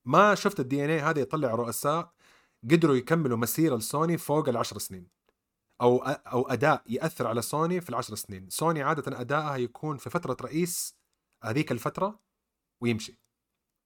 [0.06, 2.14] ما شفت ال DNA هذا يطلع رؤساء
[2.72, 5.08] قدروا يكملوا مسيرة لسوني فوق العشر سنين.
[5.82, 8.50] أو أو أداء يأثر على سوني في العشر سنين.
[8.50, 10.98] سوني عادة ادائها يكون في فترة رئيس
[11.44, 12.27] هذيك الفترة
[12.82, 13.20] ويمشي.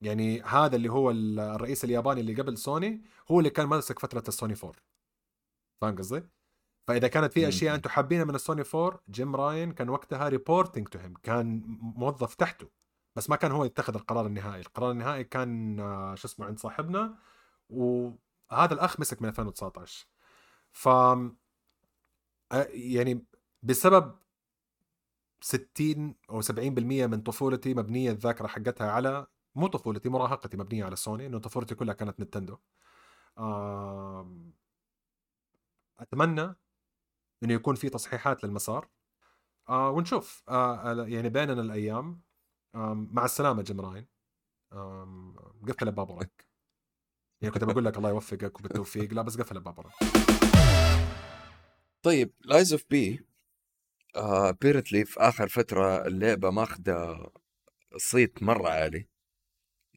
[0.02, 4.56] يعني هذا اللي هو الرئيس الياباني اللي قبل سوني هو اللي كان ماسك فترة السوني
[4.64, 4.74] 4
[5.82, 6.24] فاهم قصدي؟
[6.88, 11.00] فإذا كانت في أشياء أنتم حابينها من السوني 4 جيم راين كان وقتها reporting to
[11.00, 12.70] him كان موظف تحته.
[13.16, 14.62] بس ما كان هو يتخذ القرار النهائي.
[14.62, 17.18] القرار النهائي كان آه، شو اسمه عند صاحبنا.
[17.70, 20.08] وهذا الأخ مسك من 2019
[20.72, 23.26] ف آه، يعني
[23.64, 24.16] بسبب
[25.42, 26.50] 60 أو 70%
[27.08, 31.94] من طفولتي مبنية الذاكرة حقتها على مو طفولتي مراهقتي مبنية على سوني إنه طفولتي كلها
[31.94, 32.58] كانت نينتندو
[36.00, 36.56] أتمنى
[37.44, 38.90] إنه يكون في تصحيحات للمسار.
[39.70, 40.44] آه ونشوف.
[40.50, 42.22] آه يعني بيننا الأيام.
[42.94, 44.08] مع السلامة جيم رايان.
[45.68, 46.48] قفل بابرك
[47.42, 49.14] يعني كنت بقول لك الله يوفقك وبالتوفيق.
[49.14, 49.94] لا بس قفل بابرك
[52.02, 53.26] طيب Lies of P
[54.62, 57.30] بيرتلي في آخر فترة اللعبة ماخذه
[57.98, 59.08] صيت مرة عالي.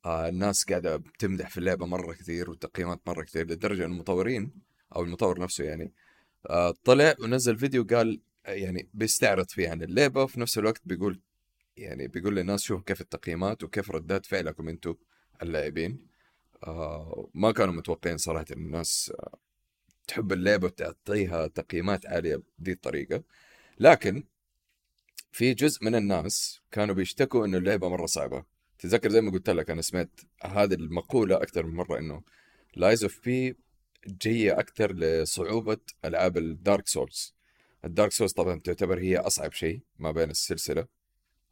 [0.04, 4.52] آه الناس قاعدة بتمدح في اللعبة مرة كثير والتقييمات مرة كثير لدرجة إن المطورين
[4.96, 5.92] أو المطور نفسه يعني
[6.50, 11.20] آه طلع ونزل فيديو قال يعني بيستعرض فيه عن اللعبة وفي نفس الوقت بيقول
[11.76, 14.94] يعني بيقول للناس شوفوا كيف التقييمات وكيف ردات فعلكم أنتم
[15.42, 16.06] اللاعبين.
[16.64, 19.38] آه ما كانوا متوقعين صراحة إن الناس آه
[20.08, 23.22] تحب اللعبة وتعطيها تقييمات عالية بذي الطريقة.
[23.78, 24.24] لكن
[25.32, 28.44] في جزء من الناس كانوا بيشتكوا إنه اللعبة مرة صعبة.
[28.78, 32.22] تذكر زي ما قلت لك أنا سمعت هذه المقولة أكثر من مرة إنه
[32.76, 33.56] Lies of P
[34.06, 37.34] جاية أكثر لصعوبة ألعاب ال Dark Souls
[37.84, 40.86] ال Dark Souls طبعا تعتبر هي أصعب شيء ما بين السلسلة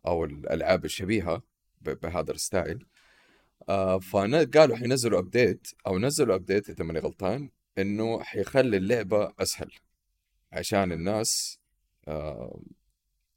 [0.06, 1.42] أو الألعاب الشبيهة
[1.80, 2.86] بهذا الستايل.
[3.68, 9.72] آه فقالوا حينزلوا update أو نزلوا update إذا ماني غلطان إنه حيخلي اللعبة أسهل
[10.52, 11.61] عشان الناس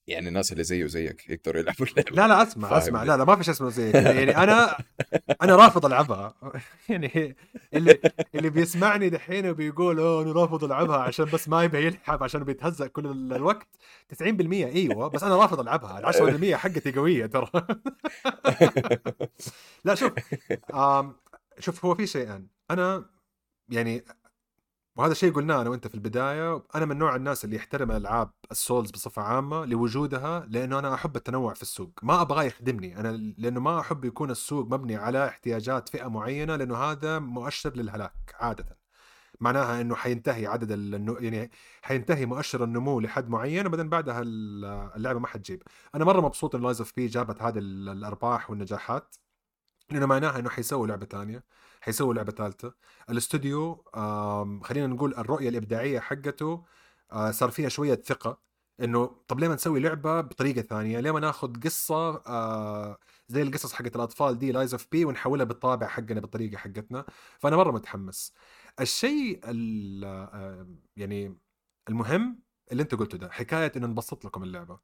[0.08, 2.12] يعني الناس اللي زيه وزيك يقدروا يلعبوا اللعبة.
[2.12, 3.04] لا لا أسمع أسمع.
[3.04, 3.96] لا لا ما في شيء اسمه زيك.
[3.96, 4.78] يعني أنا
[5.42, 6.34] أنا رافض ألعبها.
[6.90, 7.36] يعني
[7.74, 8.00] اللي
[8.36, 12.88] اللي بيسمعني دحين وبيقول أوه أنا رافض ألعبها عشان بس ما يبغى يلعب عشان بيتهزأ
[12.88, 13.68] كل الوقت.
[14.14, 15.08] 90% إيوه.
[15.08, 16.00] بس أنا رافض ألعبها.
[16.00, 16.06] ال
[16.54, 17.50] 10% حقتي قوية ترى.
[19.86, 20.12] لا شوف
[21.60, 22.48] شوف هو في شيئين.
[22.72, 23.06] أنا
[23.70, 24.04] يعني
[24.96, 28.92] وهذا الشيء قلناه أنا وأنت في البداية أنا من نوع الناس اللي يحترم العاب السولز
[28.92, 32.00] بصفة عامة لوجودها لأنه أنا أحب التنوع في السوق.
[32.04, 33.00] ما أبغاه يخدمني.
[33.00, 38.36] أنا لأنه ما أحب يكون السوق مبني على احتياجات فئة معينة لأنه هذا مؤشر للهلاك
[38.40, 38.78] عادة.
[39.40, 41.14] معناها إنه حينتهي عدد النو...
[41.14, 44.22] يعني حينتهي مؤشر النمو لحد معين وبعدين بعدها
[44.96, 45.64] اللعبة ما حتجيب.
[45.96, 49.16] أنا مرة مبسوط إن Lies of P جابت هذه الأرباح والنجاحات
[49.92, 51.44] لأنه معناها إنه حيسووا لعبة ثانية.
[51.86, 52.74] حيسووا لعبة ثالثة.
[53.10, 53.84] الاستوديو
[54.64, 56.66] خلينا نقول الرؤية الإبداعية حقته
[57.12, 58.42] آه، صار فيها شوية ثقة
[58.82, 63.74] إنه طب ليه ما نسوي لعبة بطريقة ثانية؟ ليه ما ناخذ قصة آه، زي القصص
[63.74, 67.06] حقت الأطفال دي Lies of P ونحولها بالطابع حقنا بالطريقة حقتنا.
[67.40, 68.34] فأنا مرة متحمس.
[68.82, 69.40] الشيء
[70.96, 71.38] يعني
[71.90, 72.40] المهم
[72.72, 74.80] اللي أنت قلته ده حكاية إنه نبسط لكم اللعبة.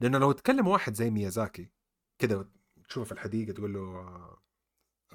[0.00, 1.70] لأنه لو تكلم واحد زي ميازاكي
[2.18, 2.48] كده
[2.88, 4.42] تشوفه في الحديقة تقول له آه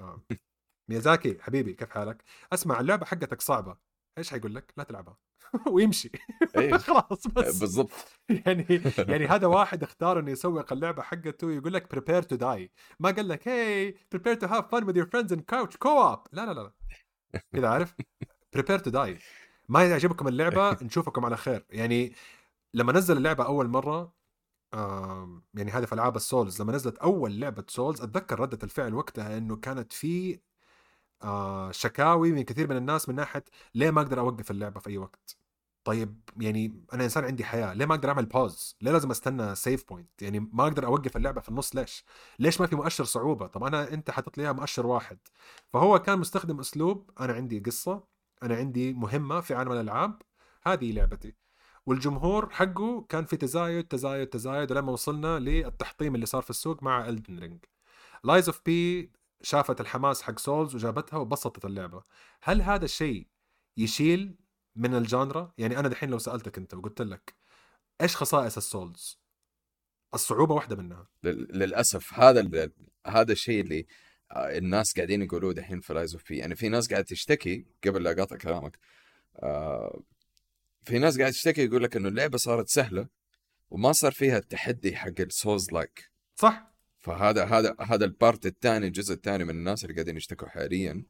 [0.00, 0.22] آه.
[0.88, 2.22] ميازاكي حبيبي كيف حالك؟
[2.52, 3.76] أسمع اللعبة حقتك صعبة.
[4.18, 5.16] إيش حيقول لك؟ لا تلعبها.
[5.72, 6.10] ويمشي.
[6.56, 6.76] أيه.
[6.86, 7.60] خلاص بس.
[7.60, 7.90] بالضبط.
[8.46, 12.68] يعني يعني هذا واحد اختار إنه يسوق اللعبة حقته يقول لك prepare to die.
[13.00, 16.28] ما قال لك hey prepare to have fun with your friends in couch co-op.
[16.32, 16.72] لا لا لا
[17.52, 17.94] كذا عارف؟
[18.56, 19.22] prepare to die.
[19.68, 21.66] ما يعجبكم اللعبة؟ نشوفكم على خير.
[21.70, 22.12] يعني
[22.74, 24.18] لما نزل اللعبة أول مرة
[25.54, 29.38] يعني هذا في ألعاب ال Souls لما نزلت أول لعبة Souls أتذكر ردة الفعل وقتها
[29.38, 30.40] إنه كانت في
[31.22, 34.98] آه شكاوي من كثير من الناس من ناحية ليه ما أقدر أوقف اللعبة في أي
[34.98, 35.36] وقت؟
[35.84, 39.88] طيب يعني أنا إنسان عندي حياة ليه ما أقدر أعمل pause ليه لازم أستنى save
[39.88, 42.04] point يعني ما أقدر أوقف اللعبة في النص ليش؟
[42.38, 45.18] ليش ما في مؤشر صعوبة؟ طب أنا أنت حاطط لي مؤشر واحد.
[45.72, 48.04] فهو كان مستخدم أسلوب أنا عندي قصة
[48.42, 50.22] أنا عندي مهمة في عالم الألعاب
[50.66, 51.34] هذه لعبتي.
[51.86, 57.08] والجمهور حقه كان في تزايد تزايد تزايد ولما وصلنا للتحطيم اللي صار في السوق مع
[57.08, 57.64] Elden Ring
[58.24, 59.10] Lies of P
[59.42, 62.02] شافت الحماس حق Souls وجابتها وبسطت اللعبة.
[62.42, 63.28] هل هذا الشيء
[63.76, 64.38] يشيل
[64.76, 67.34] من ال genre؟ يعني أنا دحين لو سألتك أنت وقلت لك
[68.00, 69.20] إيش خصائص ال Souls؟
[70.14, 71.06] الصعوبة واحدة منها.
[71.22, 72.70] للأسف هذا
[73.06, 73.86] هذا الشيء اللي
[74.32, 78.02] آه، الناس قاعدين يقولوه دحين في Lies of P يعني في ناس قاعدة تشتكي قبل
[78.02, 78.78] لا أقاطع كلامك
[79.36, 80.02] آه،
[80.84, 83.08] في ناس قاعدة تشتكي يقول لك إنه اللعبة صارت سهلة
[83.70, 86.67] وما صار فيها التحدي حق ال Souls-like صح.
[87.08, 91.04] فهذا هذا هذا ال part الثاني الجزء الثاني من الناس اللي قاعدين يشتكوا حاليا.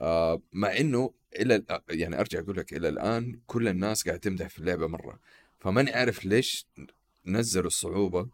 [0.00, 4.58] آه مع إنه إلى يعني أرجع أقول لك إلى الآن كل الناس قاعدة تمدح في
[4.58, 5.20] اللعبة مرة.
[5.58, 6.66] فماني عارف ليش
[7.26, 8.28] نزلوا الصعوبة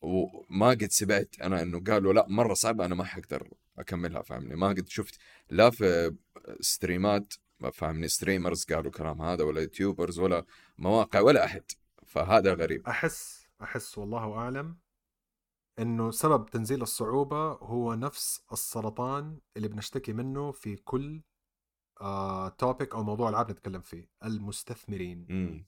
[0.00, 4.68] وما قد سمعت أنا إنه قالوا لا مرة صعبة أنا ما حقدر أكملها فاهمني؟ ما
[4.68, 5.18] قد شفت
[5.50, 6.14] لا في
[6.60, 7.34] stream ات
[7.72, 10.44] فاهمني؟ streamers قالوا كلام هذا ولا YouTubers ولا
[10.78, 11.62] مواقع ولا أحد.
[12.06, 12.86] فهذا غريب.
[12.86, 14.76] أحس أحس والله أعلم
[15.78, 21.22] إنه سبب تنزيل الصعوبة هو نفس السرطان اللي بنشتكي منه في كل
[22.00, 25.26] آه توبيك أو موضوع العاب نتكلم فيه المستثمرين.
[25.28, 25.66] م.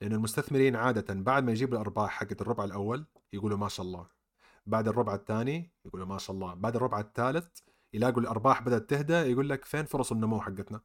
[0.00, 4.08] لأن المستثمرين عادة بعد ما يجيبوا الأرباح حقت الربع الأول يقولوا ما شاء الله.
[4.66, 6.54] بعد الربع الثاني يقولوا ما شاء الله.
[6.54, 7.58] بعد الربع الثالث
[7.92, 10.80] يلاقوا الأرباح بدأت تهدى يقول لك فين فرص النمو حقتنا؟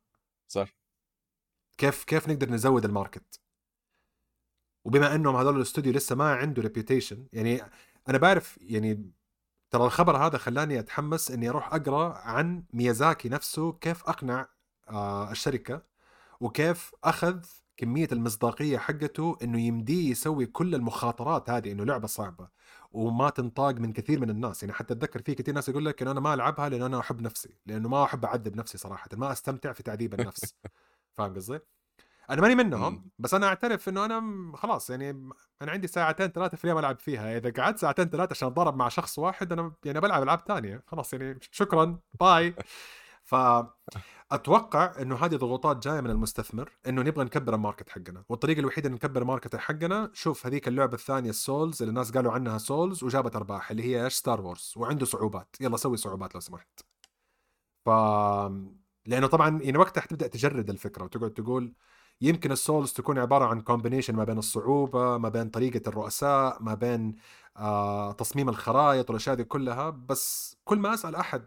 [0.47, 0.67] صح.
[1.77, 3.41] كيف كيف نقدر نزود ال market؟
[4.85, 7.61] وبما إنهم هذول الاستوديو لسه ما عنده reputation يعني
[8.09, 9.11] أنا بعرف يعني
[9.71, 14.47] ترى الخبر هذا خلاني أتحمس إني أروح أقرأ عن ميازاكي نفسه كيف أقنع
[14.89, 15.83] آه الشركة
[16.41, 17.45] وكيف أخذ
[17.77, 22.49] كمية المصداقية حقته إنه يمديه يسوي كل المخاطرات هذه إنه لعبة صعبة
[22.91, 26.11] وما تنطاق من كثير من الناس يعني حتى أتذكر في كثير ناس يقول لك انه
[26.11, 29.73] أنا ما ألعبها لأن أنا أحب نفسي لأنه ما أحب أعذب نفسي صراحة ما أستمتع
[29.73, 30.55] في تعذيب النفس
[31.15, 31.59] فاهم قصدي؟
[32.31, 35.09] أنا ماني منهم بس أنا أعترف إنه أنا خلاص يعني
[35.61, 38.89] أنا عندي ساعتين ثلاثة في اليوم ألعب فيها إذا قعدت ساعتين ثلاثة عشان أتضارب مع
[38.89, 42.55] شخص واحد أنا يعني بلعب ألعاب ثانية خلاص يعني شكرا باي.
[43.23, 48.89] فاتوقع إنه هذه ضغوطات جاية من المستثمر إنه نبغى نكبر ال market حقنا والطريقة الوحيدة
[48.89, 52.57] ان نكبر ال market حقنا شوف هذيك اللعبة الثانية ال Souls اللي الناس قالوا عنها
[52.57, 56.79] Souls وجابت أرباح اللي هي إيش؟ Star Wars وعنده صعوبات يلا سوي صعوبات لو سمحت.
[57.85, 57.89] ف
[59.05, 61.73] لأنه طبعا يعني وقتها حتبدأ تجرد الفكرة وتقعد تقول
[62.21, 66.73] يمكن ال Souls تكون عبارة عن combination ما بين الصعوبة ما بين طريقة الرؤساء ما
[66.73, 67.15] بين
[67.57, 69.89] آه تصميم الخرائط والأشياء دي كلها.
[69.89, 71.45] بس كل ما أسأل أحد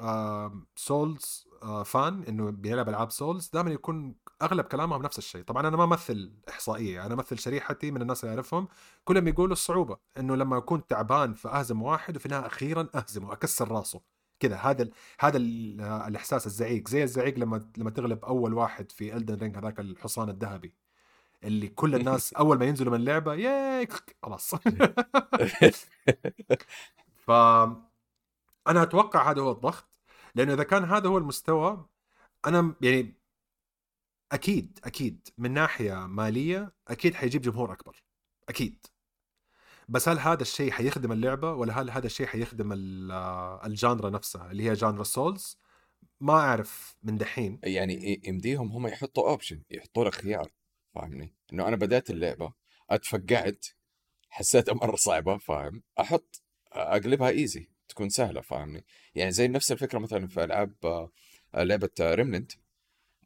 [0.00, 5.42] آه Souls آه fan إنه بيلعب ألعاب Souls دائما يكون أغلب كلامهم نفس الشيء.
[5.42, 8.68] طبعا أنا ما أمثل إحصائية أنا أمثل شريحتي من الناس اللي أعرفهم.
[9.04, 14.19] كلهم يقولوا الصعوبة إنه لما أكون تعبان فأهزم واحد وفي النهاية أخيرا أهزمه أكسر راسه.
[14.40, 19.16] كذا هذا ال هذا ال الإحساس الزعيق زي الزعيق لما لما تغلب أول واحد في
[19.16, 20.74] الدن رينج هذاك الحصان الذهبي
[21.44, 23.88] اللي كل الناس أول ما ينزلوا من اللعبه ياي
[24.22, 24.54] خلاص.
[27.26, 27.30] ف
[28.68, 29.88] أنا أتوقع هذا هو الضغط
[30.34, 31.86] لأنه إذا كان هذا هو المستوى
[32.46, 33.14] أنا يعني
[34.32, 38.02] أكيد أكيد من ناحية مالية أكيد حيجيب جمهور أكبر
[38.48, 38.86] أكيد.
[39.90, 42.72] بس هل هذا الشيء حيخدم اللعبة ولا هل هذا الشيء حيخدم
[43.66, 45.58] ال genre نفسها اللي هي genre Souls؟
[46.20, 47.60] ما أعرف من دحين.
[47.62, 50.50] يعني يمديهم هم يحطوا option يحطوا لك خيار
[50.94, 52.52] فاهمني؟ إنه أنا بديت اللعبة
[52.90, 53.66] اتفقعت
[54.28, 60.26] حسيتها مرة صعبة فاهم؟ أحط أقلبها easy تكون سهلة فاهمني؟ يعني زي نفس الفكرة مثلا
[60.26, 60.74] في ألعاب
[61.54, 62.52] لعبة Remnant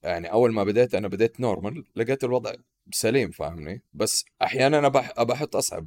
[0.02, 2.52] يعني أول ما بديت أنا بديت normal لقيت الوضع
[2.92, 4.88] سليم فاهمني؟ بس أحيانا أنا
[5.24, 5.86] بحط أصعب.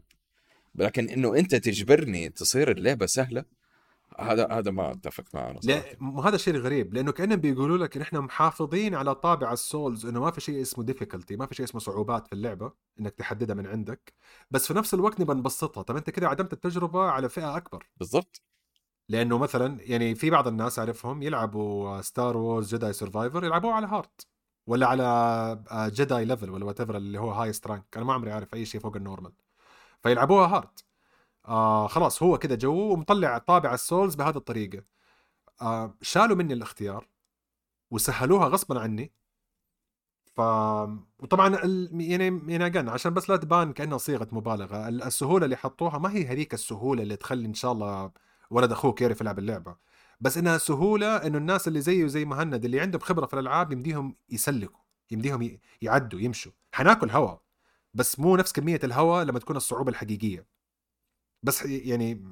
[0.78, 3.46] لكن إنه أنت تجبرني تصير اللعبة سهلة
[4.20, 5.84] هذا هذا ما أتفق معه أنا لا
[6.26, 10.20] هذا الشيء الغريب لأنه كأنهم بيقولوا لك إن إحنا محافظين على طابع ال Souls إنه
[10.20, 13.68] ما في شيء اسمه difficulty ما في شيء اسمه صعوبات في اللعبة إنك تحددها من
[13.68, 14.14] عندك
[14.52, 15.82] بس في نفس الوقت نبغى نبسطها.
[15.82, 17.90] طب أنت كده عدمت التجربة على فئة أكبر.
[17.98, 18.42] بالضبط.
[19.10, 24.28] لأنه مثلا يعني في بعض الناس أعرفهم يلعبوا Star Wars Jedi Survivor يلعبوه على hard
[24.68, 28.66] ولا على Jedi level ولا what اللي هو highest rank أنا ما عمري عارف أي
[28.66, 29.32] شيء فوق ال normal
[30.04, 30.80] فيلعبوها hard
[31.48, 34.84] آه خلاص هو كده جو ومطلع طابع ال Souls بهذه الطريقة.
[35.62, 37.08] آه شالوا مني الاختيار
[37.92, 39.14] وسهلوها غصبا عني.
[40.36, 40.40] ف
[41.20, 42.02] وطبعا ال...
[42.02, 46.54] يعني يعني عشان بس لا تبان كأنها صيغة مبالغة السهولة اللي حطوها ما هي هذيك
[46.54, 48.12] السهولة اللي تخلي إن شاء الله
[48.50, 49.76] ولد أخوك يعرف يلعب اللعبة.
[50.22, 54.16] بس إنها سهولة إنه الناس اللي زيه وزي مهند اللي عندهم خبرة في الألعاب يمديهم
[54.30, 54.80] يسلكوا
[55.12, 56.52] يمديهم يعدوا يمشوا.
[56.72, 57.38] حناكل هوا.
[57.98, 60.46] بس مو نفس كمية الهواء لما تكون الصعوبة الحقيقية.
[61.44, 62.24] بس يعني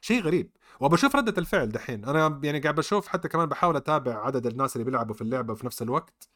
[0.00, 0.50] شيء غريب.
[0.80, 2.04] وبشوف ردة الفعل دحين.
[2.04, 5.66] أنا يعني قاعد بشوف حتى كمان بحاول أتابع عدد الناس اللي بيلعبوا في اللعبة في
[5.66, 6.28] نفس الوقت.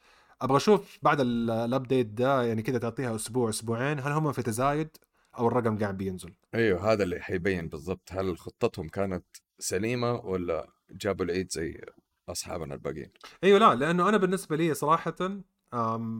[0.42, 4.96] أبغى أشوف بعد الابديت ده يعني كذا تعطيها أسبوع أسبوعين هل هم في تزايد
[5.38, 8.08] أو الرقم قاعد بينزل؟ أيوه هذا اللي حيبين بالضبط.
[8.12, 9.24] هل خطتهم كانت
[9.58, 11.80] سليمة ولا جابوا العيد زي
[12.28, 13.10] أصحابنا الباقيين؟
[13.44, 15.14] أيوه لا لأنه أنا بالنسبة لي صراحة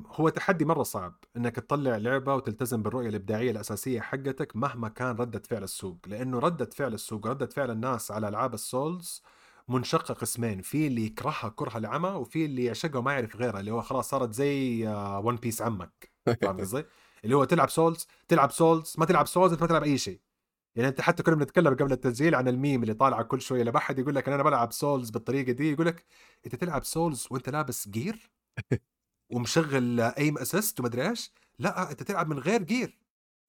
[0.07, 5.43] هو تحدي مرة صعب إنك تطلع لعبة وتلتزم بالرؤية الإبداعية الأساسية حقتك مهما كان ردة
[5.49, 9.23] فعل السوق لأنه ردة فعل السوق ردة فعل الناس على ألعاب ال Souls
[9.69, 13.83] منشقة قسمين في اللي يكرهها كره العمى وفي اللي يعشقها وما يعرف غيرها اللي هو
[13.83, 16.11] خلاص صارت زي One آه، Piece عمك
[16.41, 16.85] فاهم قصدي؟
[17.25, 20.21] اللي هو تلعب Souls تلعب Souls ما تلعب Souls انت ما تلعب أي شيء
[20.77, 23.99] يعني أنت حتى كنا بنتكلم قبل التسجيل عن الميم اللي طالعة كل شوية لما أحد
[23.99, 26.07] يقول لك أنا بلعب Souls بالطريقة دي يقول لك
[26.47, 28.31] أنت تلعب Souls وأنت لابس gear
[29.31, 32.99] ومشغل aim assist ومدري إيش لا أنت تلعب من غير gear.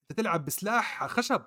[0.01, 1.41] أنت تلعب بسلاح خشب.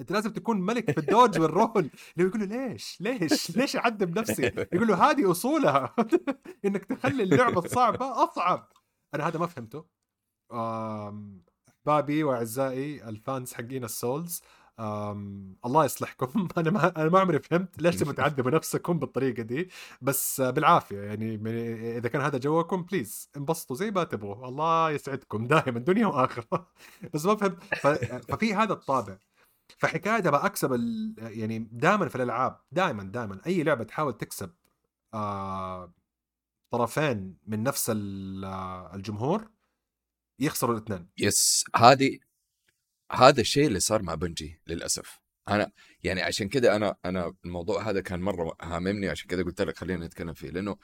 [0.00, 1.90] أنت لازم تكون ملك في ال dodge وال roll.
[2.16, 4.42] اللي يقول له ليش؟ ليش؟ ليش أعذب نفسي؟
[4.72, 5.94] يقول له هذه أصولها.
[6.64, 8.72] إنك تخلي اللعبة الصعبه أصعب.
[9.14, 9.84] أنا هذا ما فهمته.
[11.68, 14.42] احبابي وأعزائي ال fans حقين ال Souls
[14.80, 16.48] الله يصلحكم.
[16.58, 19.70] أنا ما أنا ما عمري فهمت ليش تبغوا تعذبوا نفسكم بالطريقة دي
[20.02, 21.34] بس بالعافية يعني
[21.98, 24.48] إذا كان هذا جوكم please انبسطوا زي ما تبغوا.
[24.48, 26.68] الله يسعدكم دائما دنيا وآخرة.
[27.14, 27.62] بس ما فهمت
[28.28, 29.18] ففي هذا الطابع.
[29.78, 31.14] فحكاية أبغى أكسب ال...
[31.18, 34.50] يعني دائما في الألعاب دائما دائما أي لعبة تحاول تكسب
[35.14, 35.92] آه...
[36.70, 37.92] طرفين من نفس
[38.94, 39.50] الجمهور
[40.38, 41.08] يخسروا الاثنين.
[41.18, 42.18] yes هذه
[43.14, 45.20] هذا الشيء اللي صار مع Bungie للأسف.
[45.48, 45.70] أنا
[46.04, 50.06] يعني عشان كذا أنا أنا الموضوع هذا كان مرة هاممني عشان كذا قلت لك خلينا
[50.06, 50.50] نتكلم فيه.
[50.50, 50.76] لأنه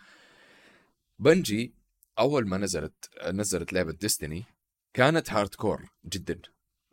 [1.19, 1.75] Bungie
[2.19, 4.45] أول ما نزلت نزلت لعبة Destiny
[4.95, 6.41] كانت hardcore جدا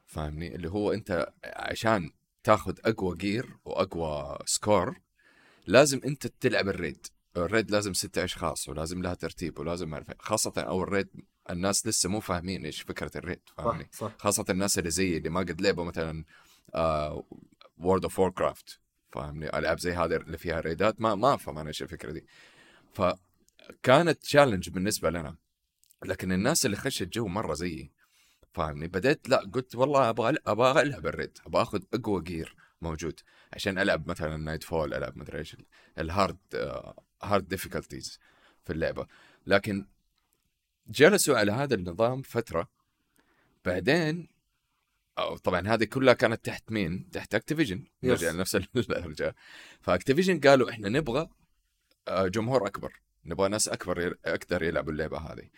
[0.06, 2.12] فاهمني؟ اللي هو أنت عشان
[2.44, 5.00] تاخذ أقوى gear وأقوى score
[5.68, 7.08] لازم أنت تلعب ال raid.
[7.38, 11.08] ال raid لازم ستة أشخاص ولازم لها ترتيب ولازم معرفة خاصة أو ال raid
[11.50, 14.00] الناس لسه مو فاهمين إيش فكرة ال raid فاهمني؟ صح.
[14.00, 14.12] صح.
[14.18, 16.24] خاصة الناس اللي زيي اللي ما قد لعبوا مثلا
[17.78, 18.80] World of Warcraft
[19.12, 22.26] فاهمني؟ ألعاب زي هذه اللي فيها raid ات ما ما فهم أنا إيش الفكرة دي.
[22.94, 23.02] ف
[23.84, 25.36] كانت challenge بالنسبة لنا
[26.06, 27.92] لكن الناس اللي خشت جو مرة زيي
[28.54, 33.20] فاهمني؟ بديت لا قلت والله أبغى أبغى ألعب ال raid أبغى أخذ أقوى gear موجود
[33.54, 35.58] عشان ألعب مثلا Nightfall ألعب مدري إيش
[36.00, 36.38] ال hard
[37.24, 38.20] hard difficulties
[38.66, 39.08] في اللعبة.
[39.48, 39.86] لكن
[40.88, 42.70] جلسوا على هذا النظام فترة
[43.66, 44.28] بعدين
[45.18, 49.34] أو طبعا هذه كلها كانت تحت مين؟ تحت Activision نرجع لنفس الرجال
[49.82, 51.30] ف Activision قالوا إحنا نبغى
[52.08, 55.50] آه، جمهور أكبر نبغى ناس أكبر أكثر يلعبوا اللعبة هذه.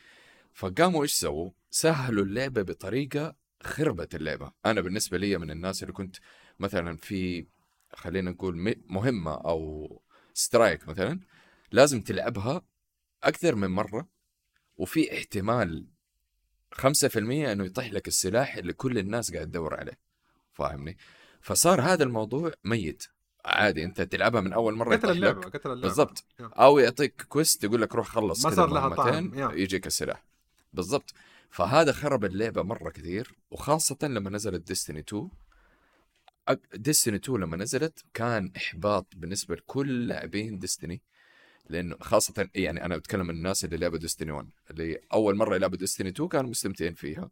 [0.53, 4.51] فقاموا إيش سووا؟ سهلوا اللعبة بطريقة خربت اللعبة.
[4.65, 6.15] أنا بالنسبة لي من الناس اللي كنت
[6.59, 7.47] مثلا في
[7.93, 10.01] خلينا نقول مهمة أو
[10.33, 11.19] strike مثلا
[11.71, 12.61] لازم تلعبها
[13.23, 14.07] أكثر من مرة.
[14.77, 15.87] وفي احتمال
[16.75, 19.99] 5% إنه يطيح لك السلاح اللي كل الناس قاعد تدور عليه.
[20.53, 20.97] فاهمني؟
[21.41, 23.03] فصار هذا الموضوع ميت.
[23.45, 25.81] عادي أنت تلعبها من أول مرة قتل اللعبة قتل اللعبة.
[25.81, 26.25] بالضبط.
[26.39, 30.23] أو يعطيك كويست يقول لك روح خلص ما صار لها طعم يجيك السلاح.
[30.73, 31.13] بالضبط.
[31.49, 35.29] فهذا خرب اللعبة مرة كثير وخاصة لما نزلت ديستني 2
[36.73, 41.01] ديستني 2 لما نزلت كان إحباط بالنسبة لكل لاعبين ديستني
[41.69, 46.09] لأنه خاصة يعني أنا بتكلم الناس اللي لعبوا Destiny 1 اللي أول مرة يلعبوا Destiny
[46.09, 47.29] 2 كانوا مستمتعين فيها.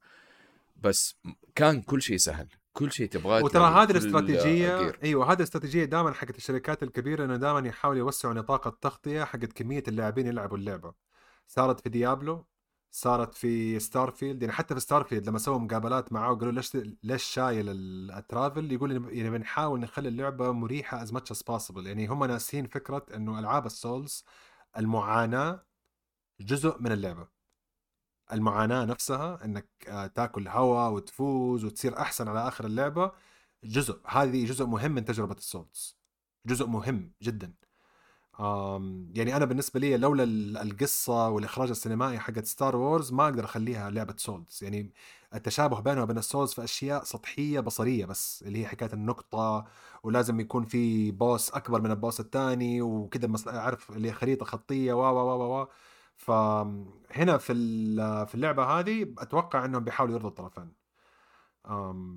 [0.84, 1.16] بس
[1.56, 2.48] كان كل شيء سهل.
[2.74, 7.68] كل شيء تبغاه وترى هذه الاستراتيجية إيوه هذه الاستراتيجية دائما حقت الشركات الكبيرة إنه دائما
[7.68, 10.94] يحاولوا يوسعوا نطاق التغطية حقت كمية اللاعبين يلعبوا اللعبة.
[11.48, 12.46] صارت في Diablo
[12.96, 17.70] صارت في Starfield يعني حتى في Starfield لما سووا مقابلات معاه وقالوا ليش ليش شايل
[17.70, 22.68] ال travel يقول يعني بنحاول نخلي اللعبة مريحة as much as possible يعني هم ناسين
[22.68, 24.26] فكرة إنه ألعاب ال Souls
[24.78, 25.66] المعاناة
[26.42, 27.28] جزء من اللعبة.
[28.34, 33.12] المعاناة نفسها إنك آه، تاكل هواء وتفوز وتصير أحسن على آخر اللعبة
[33.64, 34.02] جزء.
[34.08, 35.98] هذه جزء مهم من تجربة ال Souls
[36.46, 37.54] جزء مهم جدا.
[39.14, 40.24] يعني أنا بالنسبة لي لولا
[40.62, 44.94] القصة والإخراج السينمائي حقت Star Wars ما أقدر أخليها لعبة Souls يعني
[45.34, 49.66] التشابه بينه وبين ال Souls في أشياء سطحية بصرية بس اللي هي حكاية النقطة
[50.04, 55.00] ولازم يكون في boss أكبر من ال boss الثاني وكذا أعرف اللي خريطة خطية و
[55.00, 55.68] و و و
[56.16, 57.54] فهنا في
[58.26, 60.74] في اللعبة هذه أتوقع إنهم بيحاولوا يرضوا الطرفين.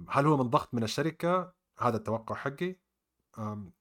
[0.09, 2.76] هل هو من ضغط من الشركة؟ هذا التوقع حقي.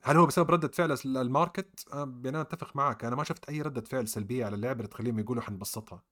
[0.04, 3.62] هل هو بسبب ردة فعل ال market؟ يعني أنا أتفق معك أنا ما شفت أي
[3.62, 6.04] ردة فعل سلبية على اللعبة اللي تخليهم يقولوا حنبسطها.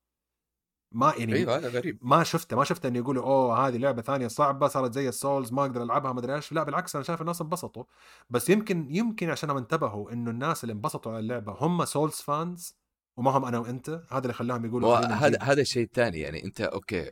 [0.92, 2.00] ما يعني أيوه هذا غريب.
[2.02, 5.54] ما شفته ما شفت إنه يقولوا أوه هذه لعبة ثانية صعبة صارت زي ال Souls
[5.54, 6.52] ما أقدر ألعبها ما أدري إيش.
[6.52, 7.84] لا بالعكس أنا شايف الناس انبسطوا.
[8.30, 12.76] بس يمكن يمكن عشان انتبهوا إنه الناس اللي انبسطوا على اللعبة هم Souls fans
[13.18, 13.90] وما هم أنا وأنت.
[13.90, 17.12] هذا اللي خلاهم يقولوا هذا هذا الشيء الثاني يعني أنت أوكي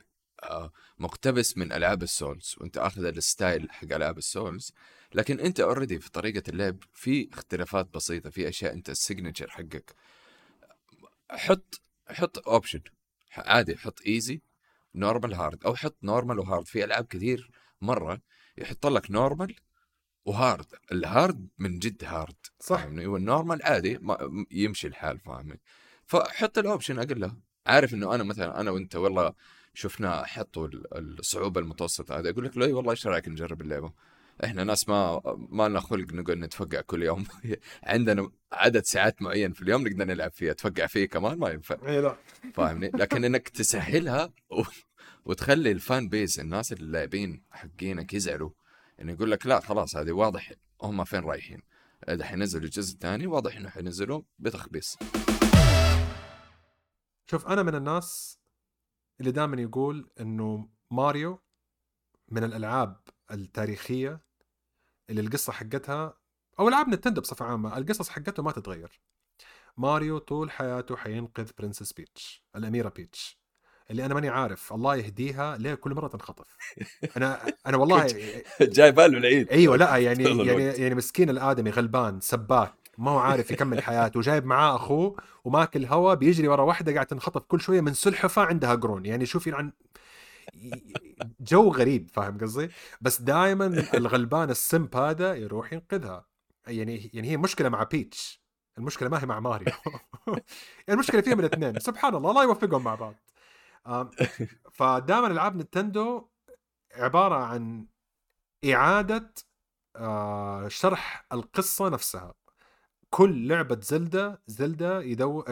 [1.00, 4.74] مقتبس من ألعاب ال Souls وأنت آخذ ال style حق ألعاب ال Souls
[5.14, 9.96] لكن أنت already في طريقة اللعب في اختلافات بسيطة في أشياء أنت ال signature حقك.
[11.30, 12.82] حط حط option
[13.38, 14.42] عادي حط easy
[14.96, 17.52] normal hard أو حط normal و hard في ألعاب كثير
[17.82, 18.22] مرة
[18.58, 19.56] يحط لك normal
[20.26, 22.86] و hard ال hard من جد hard صح.
[22.86, 25.60] وال normal عادي ما يمشي الحال فاهمني؟
[26.06, 27.32] فحط ال option أقول
[27.68, 29.34] عارف إنه أنا مثلا أنا وأنت والله
[29.74, 32.30] شفنا حطوا الصعوبة المتوسطة هذه.
[32.30, 33.94] أقول لك لا والله إيش رأيك نجرب اللعبة؟
[34.44, 37.26] إحنا ناس ما ما لنا خلق نقعد نتفقع كل يوم.
[37.84, 40.54] عندنا عدد ساعات معين في اليوم نقدر نلعب فيها.
[40.54, 41.78] تفقع فيه كمان ما ينفع.
[41.88, 42.16] إي لا.
[42.54, 44.62] فاهمني؟ لكن إنك تسهلها و...
[45.26, 48.50] وتخلي ال fan base الناس اللاعبين حقينك يزعلوا
[49.02, 51.62] إنه يقول لك لا خلاص هذه واضح هم فين رايحين.
[52.10, 54.98] إذا حينزلوا الجزء الثاني واضح إنه حينزلوا بتخبيص.
[57.32, 58.40] شوف أنا من الناس
[59.20, 61.40] اللي دائما يقول إنه ماريو
[62.30, 63.00] من الألعاب
[63.32, 64.20] التاريخية
[65.10, 66.18] اللي القصة حقتها
[66.60, 69.02] أو ألعاب نتندو بصفة عامة القصص حقته ما تتغير.
[69.78, 73.40] ماريو طول حياته حينقذ Princess Peach الأميرة بيتش
[73.92, 76.58] اللي أنا ماني عارف الله يهديها ليه كل مرة تنخطف.
[77.18, 78.08] أنا أنا والله
[78.62, 79.50] جاي باله العيد.
[79.50, 84.46] أيوه لا يعني يعني يعني مسكين الآدمي غلبان سباك ما هو عارف يكمل حياته وجايب
[84.46, 89.06] معاه أخوه وماكل هوا بيجري ورا واحدة قاعد تنخطف كل شوية من سلحفاة عندها قرون.
[89.06, 89.72] يعني شوفي عن
[91.40, 92.70] جو غريب فاهم قصدي؟
[93.02, 96.26] بس دائما الغلبان السمب هذا يروح ينقذها.
[96.68, 98.44] يعني يعني هي مشكلة مع بيتش.
[98.78, 99.74] المشكلة ما هي مع ماريو.
[100.90, 103.16] المشكلة فيهم الاثنين سبحان الله الله يوفقهم مع بعض.
[104.72, 106.28] فدائما العاب نتندو
[106.96, 107.88] عبارة عن
[108.66, 109.34] إعادة
[109.96, 112.34] آه، شرح القصة نفسها.
[113.14, 115.46] كل لعبة زلدة زلدة يدور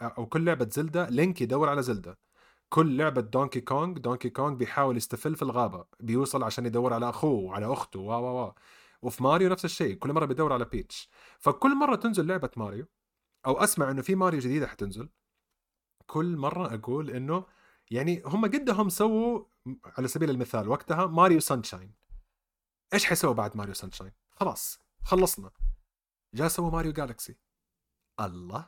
[0.00, 2.18] أو كل لعبة زلدة لينك يدور على زلدة.
[2.68, 7.40] كل لعبة دونكي كونغ دونكي كونغ بيحاول يستفل في الغابة بيوصل عشان يدور على أخوه
[7.40, 8.54] وعلى أخته و و و.
[9.02, 11.08] وفي ماريو نفس الشيء كل مرة بيدور على بيتش
[11.38, 12.86] فكل مرة تنزل لعبة ماريو
[13.46, 15.08] أو أسمع إنه في ماريو جديدة حتنزل
[16.06, 17.44] كل مرة أقول إنه
[17.90, 19.44] يعني هم قدهم سووا
[19.98, 21.94] على سبيل المثال وقتها ماريو سانشاين
[22.94, 25.50] إيش حيسووا بعد ماريو سانشاين خلاص خلصنا.
[26.34, 27.36] جاء سووا ماريو جالكسي
[28.20, 28.66] الله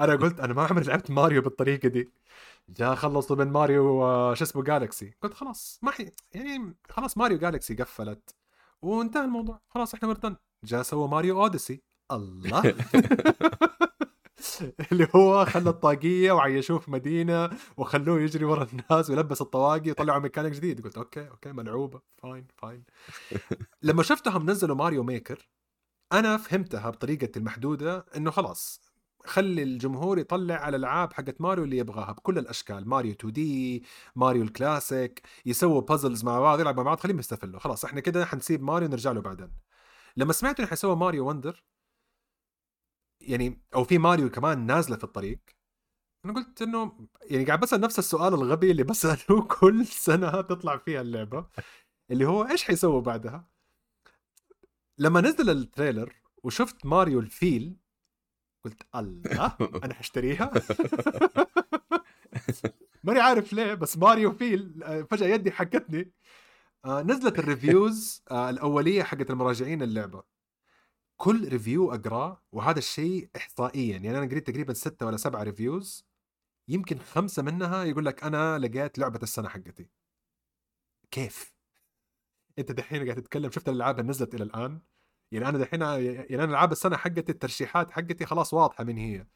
[0.00, 2.10] أنا قلت أنا ما عمري لعبت ماريو بالطريقة دي.
[2.68, 7.38] جاء خلصوا من ماريو آه، شو اسمه جالكسي قلت خلاص ما حي يعني خلاص ماريو
[7.38, 8.34] جالكسي قفلت.
[8.82, 9.60] وانتهى الموضوع.
[9.70, 12.62] خلاص إحنا مردن جاء سوى ماريو اوديسي الله.
[14.92, 20.52] اللي هو خلى الطاقية وعيشوه في مدينة وخلوه يجري ورا الناس ويلبس الطواقي وطلعوا ميكانيك
[20.52, 20.84] جديد.
[20.84, 22.00] قلت أوكي أوكي ملعوبة.
[22.22, 22.84] fine fine
[23.82, 25.48] لما شفتهم نزلوا ماريو ميكر
[26.12, 28.80] أنا فهمتها بطريقتي المحدودة إنه خلاص
[29.26, 32.88] خلي الجمهور يطلع على الألعاب حقت ماريو اللي يبغاها بكل الأشكال.
[32.88, 33.84] ماريو 2D
[34.16, 37.60] ماريو الكلاسيك يسووا puzzles مع بعض يلعبوا مع بعض خليهم يستفلوا.
[37.60, 39.50] خلاص إحنا كده حنسيب ماريو نرجع له بعدين.
[40.16, 41.64] لما سمعت إنه حيسووا ماريو وندر
[43.20, 45.40] يعني أو في ماريو كمان نازلة في الطريق.
[46.24, 51.00] أنا قلت إنه يعني قاعد بسأل نفس السؤال الغبي اللي بساله كل سنة تطلع فيها
[51.00, 51.46] اللعبة
[52.10, 53.48] اللي هو إيش حيسووا بعدها؟
[54.98, 57.76] لما نزل ال trailer وشفت ماريو الفيل
[58.64, 60.50] قلت الله أنا حاشتريها
[63.04, 66.12] ماني عارف ليه بس ماريو فيل آه، فجأة يدي حكتني
[66.84, 70.22] آه، نزلت ال reviews آه، الأولية حقت المراجعين اللعبة.
[71.16, 73.96] كل review أقراه وهذا الشيء احصائيا.
[73.98, 76.06] يعني أنا قريت تقريبا ستة ولا سبعة reviews
[76.68, 79.88] يمكن خمسة منها يقول لك أنا لقيت لعبة السنة حقتي.
[81.10, 81.54] كيف؟
[82.58, 84.80] أنت دحين قاعد تتكلم شفت الألعاب اللي نزلت إلى الآن؟
[85.32, 89.26] يعني أنا دحين يعني أنا العاب السنة حقتي الترشيحات حقتي خلاص واضحة من هي.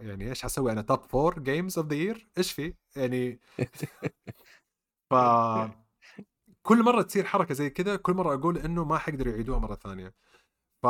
[0.00, 3.40] يعني إيش حسوي أنا؟ top four games of the year إيش في؟ يعني
[5.10, 5.14] ف
[6.62, 10.14] كل مرة تصير حركة زي كذا كل مرة أقول إنه ما حيقدروا يعيدوها مرة ثانية.
[10.82, 10.86] ف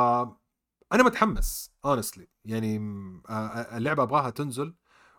[0.93, 2.77] أنا متحمس honestly يعني
[3.77, 4.75] اللعبة أبغاها تنزل.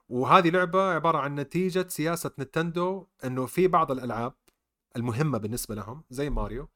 [0.09, 4.34] وهذه لعبة عبارة عن نتيجة سياسة نتندو إنه في بعض الألعاب
[4.95, 6.69] المهمة بالنسبة لهم زي ماريو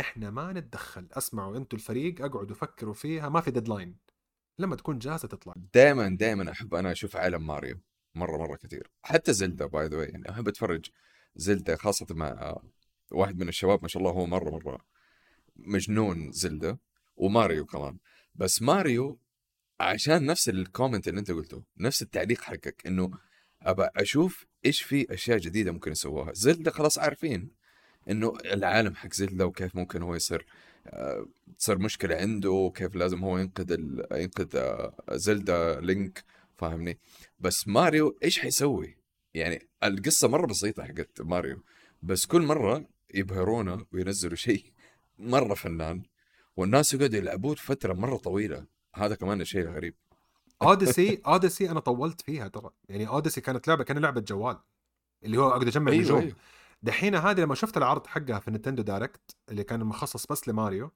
[0.00, 1.08] إحنا ما نتدخل.
[1.12, 3.96] أسمعوا أنتم الفريق أقعدوا فكروا فيها ما في deadline
[4.58, 5.54] لما تكون جاهزة تطلع.
[5.74, 7.80] دائما دائما أحب أنا أشوف عالم ماريو
[8.14, 8.90] مرة مرة كثير.
[9.02, 10.90] حتى زلدا by the يعني أحب أتفرج
[11.36, 12.56] زلدا خاصة مع
[13.10, 14.78] واحد من الشباب ما شاء الله هو مرة مرة
[15.56, 16.78] مجنون زلدا
[17.16, 17.98] وماريو كمان.
[18.34, 19.18] بس ماريو
[19.80, 23.10] عشان نفس ال comment اللي انت قلته نفس التعليق حقك إنه
[23.62, 26.32] أبى أشوف إيش في أشياء جديدة ممكن يسووها.
[26.32, 27.50] زلدا خلاص عارفين
[28.10, 30.46] إنه العالم حق زلدا وكيف ممكن هو يصير
[30.86, 31.26] آه،
[31.58, 34.06] تصير مشكلة عنده وكيف لازم هو ينقذ ال...
[34.12, 36.98] ينقذ آه، زلدا لينك فاهمني؟
[37.40, 38.96] بس ماريو إيش حيسوي؟
[39.34, 41.62] يعني القصة مرة بسيطة حقت ماريو
[42.02, 44.64] بس كل مرة يبهرونا وينزلوا شيء
[45.18, 46.02] مرة فنان.
[46.56, 48.66] والناس يقعدوا يلعبوه فترة مرة طويلة.
[48.94, 49.94] هذا كمان شيء غريب.
[50.62, 52.70] اوديسي اوديسي أنا طولت فيها ترى.
[52.88, 54.58] يعني اوديسي كانت لعبة كان لعبة جوال.
[55.24, 56.18] اللي هو أقعد أجمع أيوة نجوم.
[56.18, 56.36] أيوة.
[56.82, 60.90] دحين هذه لما شفت العرض حقها في Nintendo Direct اللي كان مخصص بس لماريو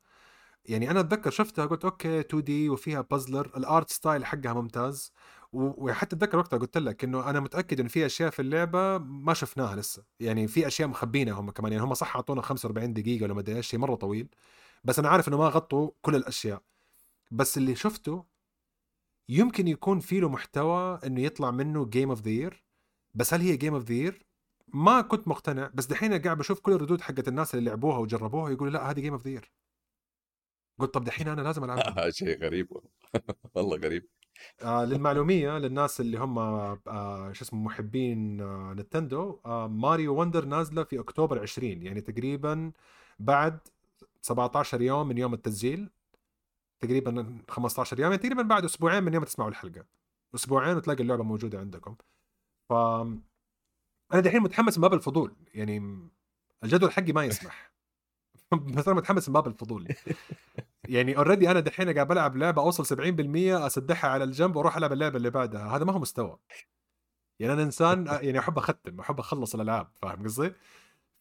[0.64, 5.12] يعني أنا أتذكر شفتها قلت okay 2D وفيها puzzle الـ art style حقها ممتاز.
[5.52, 9.76] وحتى أتذكر وقتها قلت لك إنه أنا متأكد إنه في أشياء في اللعبة ما شفناها
[9.76, 10.02] لسه.
[10.20, 11.72] يعني في أشياء مخبينها هم كمان.
[11.72, 14.28] يعني هم صح أعطونا 45 دقيقة ولا ما أدري إيش شيء مرة طويل.
[14.84, 16.62] بس أنا عارف إنه ما غطوا كل الأشياء.
[17.30, 18.24] بس اللي شفته
[19.28, 22.64] يمكن يكون في له محتوى إنه يطلع منه game of the year
[23.14, 24.26] بس هل هي game of the year
[24.68, 25.70] ما كنت مقتنع.
[25.74, 29.12] بس دحين قاعد بشوف كل الردود حقت الناس اللي لعبوها وجربوها يقولوا لا هذه game
[29.12, 29.52] of the year
[30.78, 32.10] قلت طب دحين أنا لازم ألعبها.
[32.20, 32.68] شيء غريب
[33.54, 33.76] والله.
[33.76, 34.08] غريب.
[34.62, 40.84] آه للمعلومية للناس اللي هم آه شو اسمه محبين آه نتندو آه Mario Wonder نازلة
[40.84, 42.72] في أكتوبر 20 يعني تقريبا
[43.18, 43.58] بعد
[44.22, 45.90] 17 يوم من يوم التسجيل
[46.80, 49.86] تقريبا 15 يوم يعني تقريبا بعد أسبوعين من يوم تسمعوا الحلقة.
[50.34, 51.96] أسبوعين وتلاقي اللعبة موجودة عندكم.
[52.68, 52.72] ف
[54.12, 56.00] أنا دحين متحمس من باب الفضول يعني
[56.64, 57.72] الجدول حقي ما يسمح.
[58.76, 59.94] بس أنا متحمس من باب الفضول.
[60.88, 65.16] يعني اوريدي أنا دحين قاعد بلعب لعبة أوصل 70% أسدحها على الجنب وأروح ألعب اللعبة
[65.16, 65.76] اللي بعدها.
[65.76, 66.38] هذا ما هو مستوى.
[67.40, 70.52] يعني أنا إنسان يعني أحب أختم أحب أخلص الألعاب فاهم قصدي؟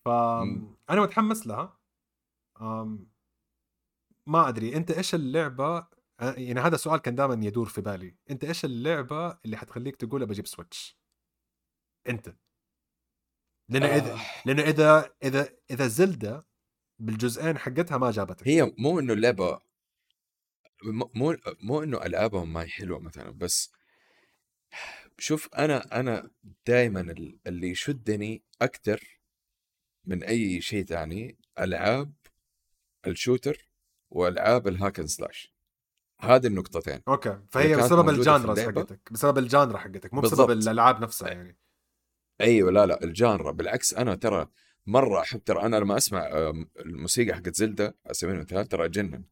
[0.06, 1.79] فانا متحمس لها.
[2.60, 5.88] ما أدري أنت إيش اللعبة
[6.20, 8.16] يعني هذا السؤال كان دائما يدور في بالي.
[8.30, 11.00] أنت إيش اللعبة اللي حتخليك تقول بجيب سويتش؟
[12.10, 12.36] أنت.
[13.70, 13.98] لأنه آه.
[13.98, 16.46] اذا لأنه إذا إذا إذا زلدة
[17.00, 18.48] بالجزئين حقتها ما جابتك.
[18.48, 19.60] هي مو إنه اللعبة
[21.16, 23.72] مو مو إنه ألعابهم ما هي حلوة مثلا بس
[25.18, 26.32] شوف أنا أنا
[26.68, 27.02] دائما
[27.48, 29.20] اللي يشدني أكثر
[30.06, 32.14] من أي شيء ثاني ألعاب
[33.08, 33.70] ال shooter
[34.10, 35.54] وألعاب ال hack and slash.
[36.22, 37.02] هذه النقطتين.
[37.08, 37.40] أوكي.
[37.50, 38.56] فهي بسبب اللعبة.
[38.56, 39.00] حقتك.
[39.12, 40.52] بسبب ال genre حقتك مو بسبب.
[40.52, 41.58] الألعاب نفسها يعني.
[42.42, 43.52] أيوه لا لا ال genre.
[43.52, 44.48] بالعكس أنا ترى
[44.86, 46.28] مرة أحب ترى أنا لما أسمع
[46.80, 49.24] الموسيقى حقت زلدة على سبيل المثال ترى أجنن.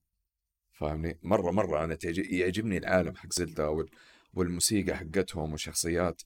[0.73, 3.89] فاهمني؟ مرة مرة أنا يعجبني العالم حق زلدة وال
[4.33, 6.21] والموسيقى حقتهم والشخصيات.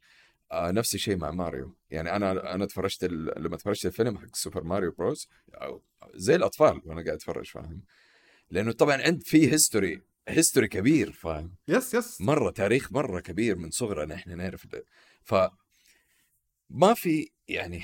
[0.51, 1.75] آه نفس الشيء مع ماريو.
[1.91, 3.43] يعني أنا أنا تفرجت ال...
[3.43, 5.29] لما تفرجت الفيلم حق Super Mario Bros
[6.15, 7.81] زي الأطفال وأنا قاعد أتفرج فاهم؟
[8.49, 13.71] لأنه طبعا عند في history history كبير فاهم؟ yes yes مرة تاريخ مرة كبير من
[13.71, 14.85] صغرنا إحنا نعرف ده.
[15.23, 15.35] ف
[16.69, 17.81] ما في يعني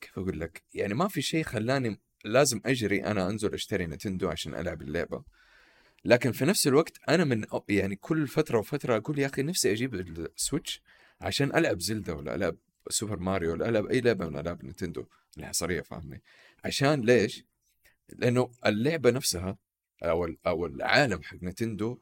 [0.00, 4.54] كيف أقول لك؟ يعني ما في شيء خلاني لازم أجري أنا أنزل أشتري نتندو عشان
[4.54, 5.24] ألعب اللعبة.
[6.04, 9.94] لكن في نفس الوقت أنا من يعني كل فترة وفترة أقول يا أخي نفسي أجيب
[9.94, 10.82] ال Switch
[11.20, 12.56] عشان ألعب زلدا ولا ألعب
[12.90, 15.06] سوبر ماريو ولا ألعب أي لعبة من ألعاب نتندو
[15.38, 16.22] الحصريه فاهمني.
[16.64, 17.44] عشان ليش؟
[18.08, 19.58] لأنه اللعبة نفسها
[20.02, 21.98] أو أو العالم حق نتندو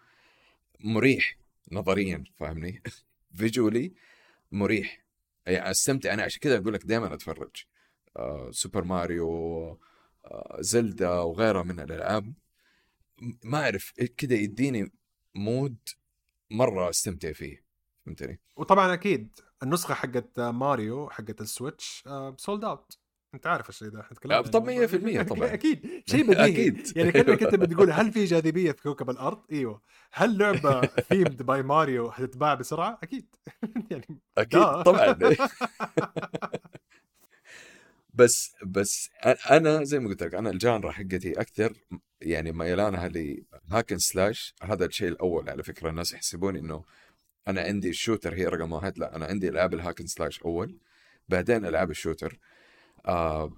[0.81, 1.39] مريح
[1.73, 2.83] نظريا فاهمني.
[3.39, 3.93] visually
[4.53, 5.05] مريح.
[5.47, 7.65] يعني أستمتع أنا عشان كذا أقول لك دائما أتفرج.
[8.17, 9.29] آه سوبر ماريو
[10.25, 12.35] آه زلدا وغيرها من الألعاب.
[13.45, 14.93] ما أعرف كذا يديني
[15.35, 15.77] mood
[16.51, 17.66] مرة أستمتع فيه.
[18.07, 22.05] فهمتني؟ وطبعا أكيد النسخة حقت ماريو حقت ال Switch
[22.37, 22.99] sold out
[23.35, 24.87] أنت عارف الشيء ده إحنا تكلمنا آه، طب عنه.
[25.23, 25.55] 100% طبعا.
[25.55, 26.97] أكيد شيء بديهي أكيد.
[26.97, 29.81] يعني كأنك أنت بتقول هل في جاذبية في كوكب الأرض؟ إيوه
[30.13, 33.27] هل لعبة themed by Mario حتتباع بسرعة؟ أكيد
[33.91, 34.83] يعني أكيد دا.
[34.83, 35.19] طبعا
[38.15, 39.11] بس بس
[39.51, 41.73] أنا زي ما قلت لك أنا ال genre حقتي أكثر
[42.21, 46.85] يعني ميلانها ل hack and slash هذا الشيء الأول على فكرة الناس يحسبون إنه
[47.49, 48.99] أنا عندي ال shooter هي رقم واحد.
[48.99, 50.79] لا أنا عندي العاب ال hack and slash أول.
[51.29, 52.39] بعدين ألعاب ال shooter.
[53.07, 53.53] آه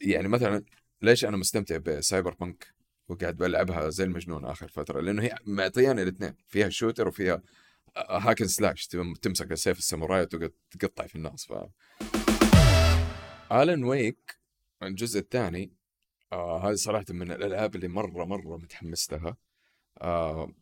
[0.00, 0.64] يعني مثلا
[1.02, 2.74] ليش أنا مستمتع ب Cyberpunk
[3.08, 6.34] وقاعد بلعبها زي المجنون آخر فترة؟ لأنه هي معطياني الاثنين.
[6.46, 7.42] فيها shooter وفيها
[7.96, 8.86] hack and slash.
[8.86, 11.52] تم- تمسك السيف الساموراي وتقعد تقطع في الناس ف
[13.52, 14.38] Alan Wake
[14.82, 15.72] الجزء الثاني
[16.32, 19.36] آه هذه صراحة من الألعاب اللي مره مرة متحمس لها.
[20.02, 20.52] آه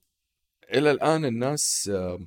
[0.74, 2.26] إلى الآن الناس آه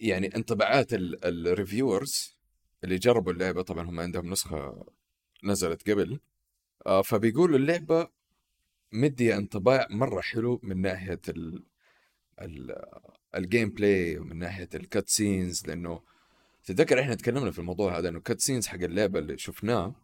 [0.00, 2.36] يعني انطباعات ال reviewers
[2.84, 4.86] اللي جربوا اللعبة طبعا هم عندهم نسخة
[5.44, 6.20] نزلت قبل
[6.86, 8.08] آه فبيقولوا اللعبة
[8.92, 11.64] مدي انطباع مرة حلو من ناحية ال
[12.40, 12.82] ال
[13.34, 16.02] ال gameplay ومن ناحية ال cutscenes لأنه
[16.64, 19.94] تتذكر إحنا تكلمنا في الموضوع هذا إنه ال cutscenes حق اللعبة اللي شفناه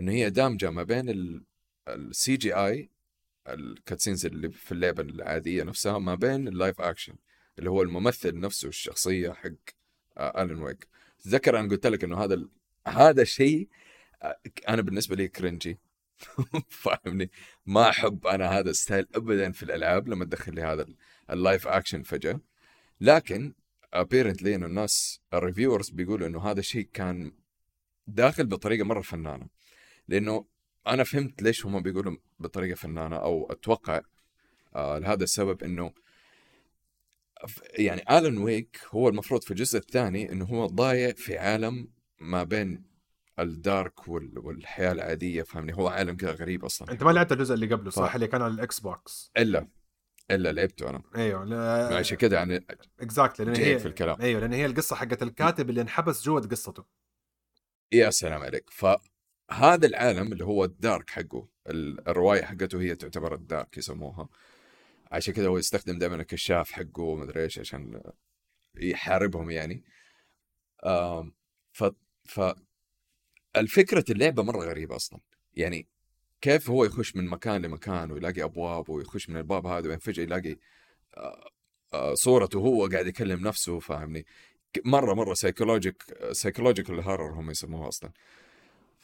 [0.00, 1.42] إنه هي دامجة ما بين
[1.88, 7.14] ال CGI ال cutscenes اللي في اللعبة العادية نفسها ما بين ال live action
[7.58, 9.50] اللي هو الممثل نفسه الشخصية حق
[10.18, 10.88] آه، Alan Wake
[11.24, 12.48] تذكر أنا قلت لك إنه هذا ال...
[12.88, 13.68] هذا شيء
[14.22, 14.38] آه،
[14.68, 15.78] أنا بالنسبة لي cringy
[16.68, 17.30] فاهمني؟
[17.66, 20.96] ما أحب أنا هذا ال style ابدا في الألعاب لما تدخل لي هذا ال-
[21.30, 22.40] ال live action فجأة.
[23.00, 23.54] لكن
[23.92, 27.32] apparently إنه الناس ال reviewers بيقولوا إنه هذا الشيء كان
[28.06, 29.46] داخل بطريقة مرة فنانة.
[30.08, 30.44] لأنه
[30.86, 34.00] أنا فهمت ليش هم بيقولوا بطريقة فنانة أو أتوقع
[34.74, 35.92] آه لهذا السبب إنه
[37.78, 41.88] يعني Alan Wake هو المفروض في الجزء الثاني إنه هو ضايع في عالم
[42.20, 42.84] ما بين
[43.38, 46.92] ال dark وال- والحياة العادية فهمني هو عالم كذا غريب أصلا.
[46.92, 49.30] أنت ما لعبت الجزء اللي قبله صح؟ اللي كان على ال Xbox.
[49.38, 49.68] إلا
[50.30, 51.02] إلا لعبته أنا.
[51.16, 52.66] أيوه عشان كذا يعني
[53.00, 54.20] exactly لأن هي في الكلام.
[54.20, 56.84] أيوه لأن هي القصة حقت الكاتب اللي انحبس جوة قصته.
[57.92, 58.70] يا سلام عليك.
[58.70, 64.28] فهذا العالم اللي هو ال dark حقه ال- الرواية حقته هي تعتبر ال dark يسموها.
[65.12, 68.02] عشان كذا هو يستخدم دائما الكشاف حقه ومدري إيش عشان
[68.76, 69.84] يحاربهم يعني.
[71.72, 71.84] ف
[72.24, 72.40] ف
[73.56, 75.20] الفكرة اللعبة مرة غريبة أصلا.
[75.56, 75.86] يعني
[76.40, 80.56] كيف هو يخش من مكان لمكان ويلاقي أبواب ويخش من الباب هذا وبعدين فجأة يلاقي
[82.14, 84.26] صورته هو قاعد يكلم نفسه فاهمني؟
[84.84, 86.02] مرة مرة psychologic
[86.32, 88.10] psychological horror هم يسموها أصلا.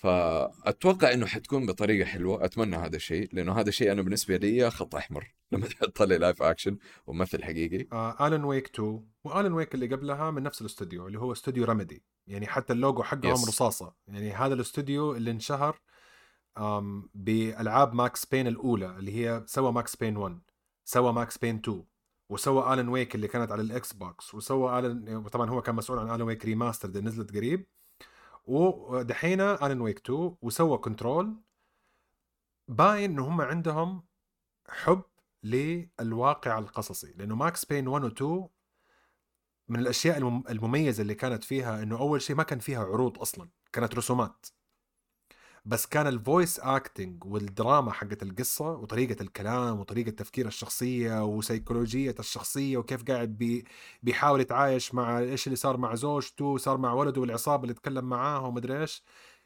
[0.05, 4.94] فأتوقع إنه حتكون بطريقة حلوة أتمنى هذا الشيء لأنه هذا الشيء أنا بالنسبة لي خط
[4.94, 7.86] أحمر لما تحط لي live action وممثل حقيقي.
[7.92, 11.64] آه Alan Wake 2 و Alan Wake اللي قبلها من نفس الاستوديو اللي هو استوديو
[11.64, 13.48] Remedy يعني حتى اللوجو حقهم Yes.
[13.48, 13.94] رصاصة.
[14.09, 15.80] يعني هذا الاستوديو اللي انشهر
[17.14, 20.40] بألعاب ماكس بين الأولى اللي هي سوى ماكس بين 1
[20.84, 21.84] سوى ماكس بين 2
[22.30, 26.11] وسوى الن ويك اللي كانت على الإكس بوكس وسوى الن طبعا هو كان مسؤول عن
[26.14, 27.66] الن ويك ريماستر اللي نزلت قريب.
[28.47, 31.36] ودحين الن ويك 2 وسوى كنترول
[32.68, 34.05] باين ان هم عندهم
[34.68, 35.03] حب
[35.42, 38.49] للواقع القصصي لأنه ماكس بين 1 و 2
[39.68, 43.49] من الأشياء المم- المميزة اللي كانت فيها إنه أول شيء ما كان فيها عروض أصلا
[43.72, 44.47] كانت رسومات.
[45.66, 52.76] بس كان ال voice acting والدراما حقت القصة وطريقة الكلام وطريقة تفكير الشخصية وسيكولوجية الشخصية
[52.76, 53.64] وكيف قاعد بي
[54.02, 58.46] بيحاول يتعايش مع إيش اللي صار مع زوجته صار مع ولده والعصابة اللي تكلم معاه
[58.46, 59.04] ومدري إيش.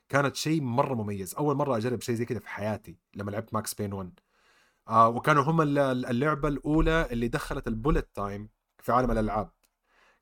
[0.09, 1.35] كانت شيء مرة مميز.
[1.35, 4.21] أول مرة أجرب شيء زي كذا في حياتي لما لعبت ماكس بين 1
[4.89, 8.49] آه وكانوا هم اللعبة الأولى اللي دخلت ال bullet time
[8.79, 9.51] في عالم الألعاب.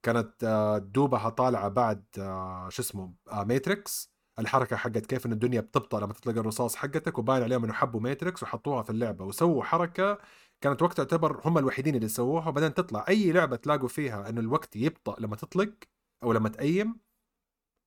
[0.02, 5.60] كانت آه دوبها طالعة بعد آه شو اسمه آه ماتريكس الحركة حقت كيف إن الدنيا
[5.60, 9.24] بتبطأ لما تطلق الرصاص حقتك وباين عليهم إنه حبوا ماتريكس وحطوها في اللعبة.
[9.24, 10.18] وسووا حركة
[10.60, 12.48] كانت وقتها تعتبر هم الوحيدين اللي سووها.
[12.48, 15.74] وبعدين تطلع أي لعبة تلاقوا فيها إنه الوقت يبطأ لما تطلق
[16.22, 17.00] أو لما ت aim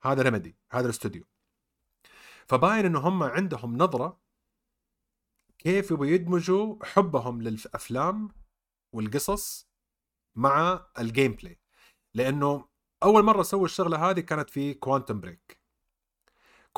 [0.04, 1.24] هذا ريميدي هذا الاستوديو.
[2.47, 4.20] فباين إنه هم عندهم نظرة
[5.60, 8.30] كيف يبغوا يدمجوا حبهم للأفلام
[8.95, 9.70] والقصص
[10.36, 11.60] مع ال gameplay
[12.14, 12.70] لأنه
[13.04, 15.59] أول مرة سووا الشغلة هذه كانت في كوانتم بريك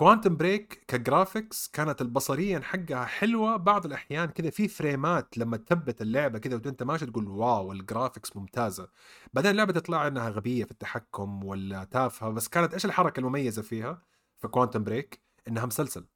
[0.02, 3.58] كوانتم بريك ك graphics كانت البصريات حقها حلوة.
[3.58, 7.79] بعض الأحيان كذا في frame ات لما تثبت اللعبة كذا وانت ماشي تقول واو ال
[7.79, 8.90] graphics ممتازة.
[9.34, 12.30] بعدين اللعبة تطلع إنها غبية في التحكم ولا تافهة.
[12.30, 14.02] بس كانت إيش الحركة المميزة فيها
[14.38, 16.08] في كوانتم بريك إنها مسلسل.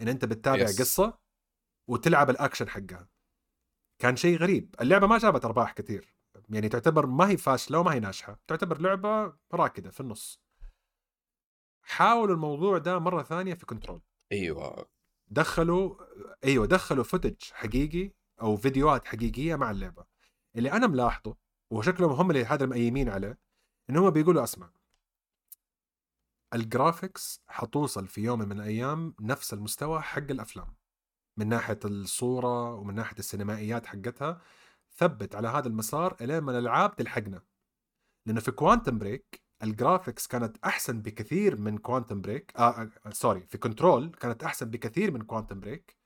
[0.00, 0.78] إن أنت بتتابع yes.
[0.80, 1.18] قصة
[1.88, 3.08] وتلعب الأكشن حقها.
[3.98, 4.74] كان شيء غريب.
[4.80, 6.14] اللعبة ما جابت أرباح كثير
[6.50, 8.40] يعني تعتبر ما هي فاشلة وما هي ناجحة.
[8.46, 10.47] تعتبر لعبة راكدة في النص.
[11.88, 14.00] حاولوا الموضوع ده مرة ثانية في كنترول
[14.32, 14.88] أيوه.
[15.28, 15.94] دخلوا
[16.44, 18.12] أيوه دخلوا footage حقيقي
[18.42, 20.04] أو فيديوهات حقيقية مع اللعبة.
[20.56, 21.36] اللي أنا ملاحظه
[21.70, 23.38] وشكلهم هم اللي هذا م aim ين عليه
[23.90, 24.70] إن هم بيقولوا اسمع
[26.54, 30.74] ال graphics حتوصل في يوم من الأيام نفس المستوى حق الأفلام.
[31.36, 34.40] من ناحية الصورة ومن ناحية السينمائيات حقتها
[34.96, 37.42] ثبت على هذا المسار إلين ما الألعاب تلحقنا.
[38.26, 43.40] لأنه في كوانتم بريك ال graphics كانت أحسن بكثير من كوانتم بريك آه, آه sorry
[43.40, 45.96] في كنترول كانت أحسن بكثير من كوانتم بريك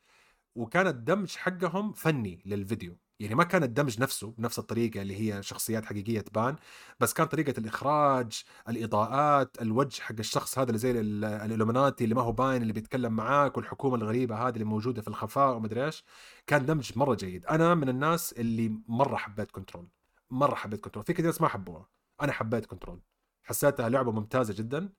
[0.54, 2.98] وكان الدمج حقهم فني للفيديو.
[3.20, 6.56] يعني ما كان الدمج نفسه بنفس الطريقة اللي هي شخصيات حقيقية تبان
[7.00, 12.22] بس كان طريقة الإخراج الإضاءات الوجه حق الشخص هذا اللي زي ال Illuminati اللي ما
[12.22, 16.04] هو باين اللي بيتكلم معاك والحكومة الغريبة هذه اللي موجودة في الخفاء ومدري إيش.
[16.46, 17.46] كان دمج مرة جيد.
[17.46, 19.88] أنا من الناس اللي مرة حبيت كنترول
[20.30, 21.88] مرة حبيت كنترول في كثير ناس ما حبوها.
[22.22, 23.00] أنا حبيت كنترول
[23.42, 24.92] حسيتها لعبة ممتازة جدا.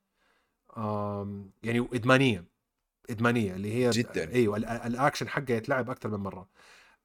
[1.63, 2.45] يعني إدمانية.
[3.09, 4.31] إدمانية اللي هي جدا.
[4.33, 6.49] أيوه الأكشن حقها يتلعب أكثر من مرة.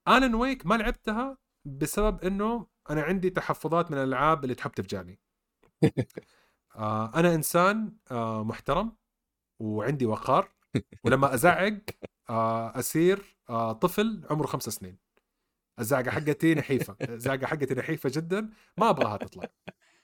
[0.08, 5.20] الن ويك ما لعبتها بسبب إنه أنا عندي تحفظات من الألعاب اللي تحب تفجعني.
[6.76, 8.96] آه أنا إنسان آه محترم
[9.58, 10.52] وعندي وقار.
[11.04, 11.80] ولما أزعق
[12.30, 14.98] آه اصير آه طفل عمره خمس سنين.
[15.78, 16.96] الزعقة حقتي نحيفة.
[17.08, 18.50] الزعقة حقتي نحيفة جدا.
[18.78, 19.48] ما أبغاها تطلع.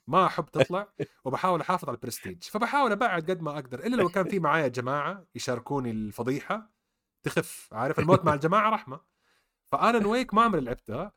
[0.06, 0.88] ما أحب تطلع
[1.24, 2.42] وبحاول أحافظ على البرستيج.
[2.42, 6.70] فبحاول أبعد قد ما أقدر إلا لو كان في معايا جماعة يشاركوني الفضيحة
[7.22, 9.00] تخف عارف؟ الموت مع الجماعة رحمة.
[9.72, 11.12] فالن ويك ما عمري لعبتها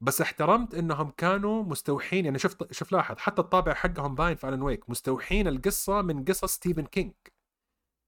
[0.00, 2.24] بس احترمت إنهم كانوا مستوحين.
[2.24, 6.52] يعني شفت شوف لاحظ حتى الطابع حقهم باين في الن ويك مستوحين القصة من قصص
[6.54, 7.12] ستيفن كينج.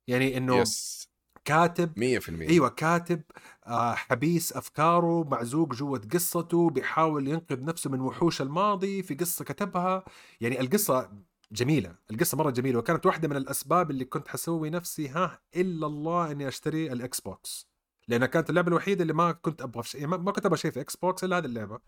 [0.08, 1.11] يعني إنه yes.
[1.44, 3.22] كاتب 100% أيوه كاتب
[3.66, 10.04] آه حبيس أفكاره معزوق جوة قصته بيحاول ينقذ نفسه من وحوش الماضي في قصة كتبها.
[10.40, 11.10] يعني القصة
[11.52, 16.30] جميلة القصة مرة جميلة وكانت واحدة من الأسباب اللي كنت حسوي نفسي ها إلا الله
[16.30, 17.68] إني أشتري الاكس بوكس
[18.08, 20.80] لأنها كانت اللعبة الوحيدة اللي ما كنت أبغى في يعني ما كنت أبغى شيء في
[20.80, 21.78] إكس بوكس إلا هذه اللعبة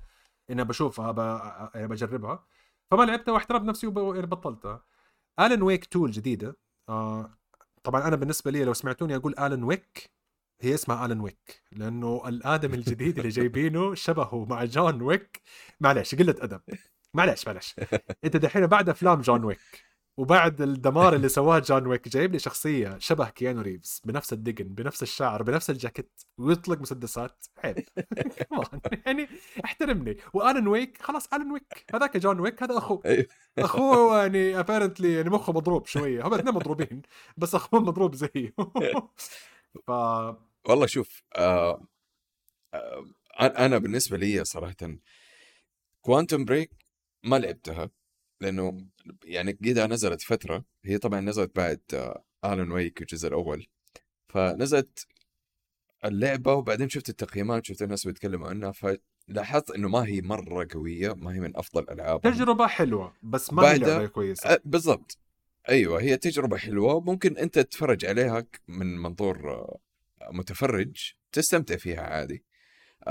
[0.51, 1.11] إني بشوفها
[1.75, 2.45] بجربها
[2.91, 4.85] فما لعبتها واحترمت نفسي وبطلتها
[5.41, 6.57] الن ويك 2 الجديدة
[6.89, 7.39] آه
[7.85, 10.11] طبعا أنا بالنسبة لي لو سمعتوني أقول آلن ويك
[10.61, 15.43] هي اسمها آلن ويك لأنه الآدم الجديد اللي جايبينه شبهه مع جون ويك.
[15.81, 16.61] معلش قلة أدب.
[17.15, 17.75] معلش معلش
[18.25, 19.61] أنت دحين بعد أفلام جون ويك.
[20.17, 25.03] وبعد الدمار اللي سواه جون ويك جايب لي شخصية شبه كيانو ريفز بنفس الدقن بنفس
[25.03, 27.47] الشعر بنفس الجاكيت ويطلق مسدسات.
[27.65, 27.89] عيب.
[29.07, 29.29] يعني
[29.65, 30.17] احترمني.
[30.33, 31.85] وآلن ويك خلاص آلن ويك.
[31.95, 33.03] هذاك جون ويك هذا أخوه.
[33.05, 33.27] أيوه.
[33.59, 36.27] أخوه يعني apparently يعني مخه مضروب شوية.
[36.27, 37.03] هم الاثنين مضروبين
[37.37, 38.55] بس أخوه مضروب زيه.
[39.87, 39.91] ف
[40.69, 41.87] والله شوف آه
[42.75, 43.05] آه
[43.41, 44.77] أنا بالنسبة لي صراحة
[46.01, 46.71] كوانتم بريك
[47.25, 47.91] ما لعبتها.
[48.45, 48.87] لأنه
[49.25, 51.81] يعني كذا نزلت فترة هي طبعا نزلت بعد
[52.45, 53.67] الن ويك الجزء الأول.
[54.29, 55.07] فنزلت
[56.05, 61.35] اللعبة وبعدين شفت التقييمات شفت الناس بيتكلموا عنها فلاحظت إنه ما هي مرة قوية ما
[61.35, 64.61] هي من أفضل الالعاب تجربة حلوة بس ما هي لعبة كويسة.
[64.65, 65.19] بالضبط.
[65.69, 67.01] أيوه هي تجربة حلوة.
[67.01, 69.67] ممكن أنت تتفرج عليها من منظور
[70.31, 72.45] متفرج تستمتع فيها عادي.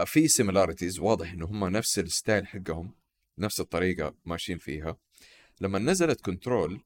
[0.05, 2.95] في similarities واضح إنه هم نفس ال style حقهم
[3.37, 4.97] نفس الطريقة ماشيين فيها.
[5.61, 6.83] لما نزلت كنترول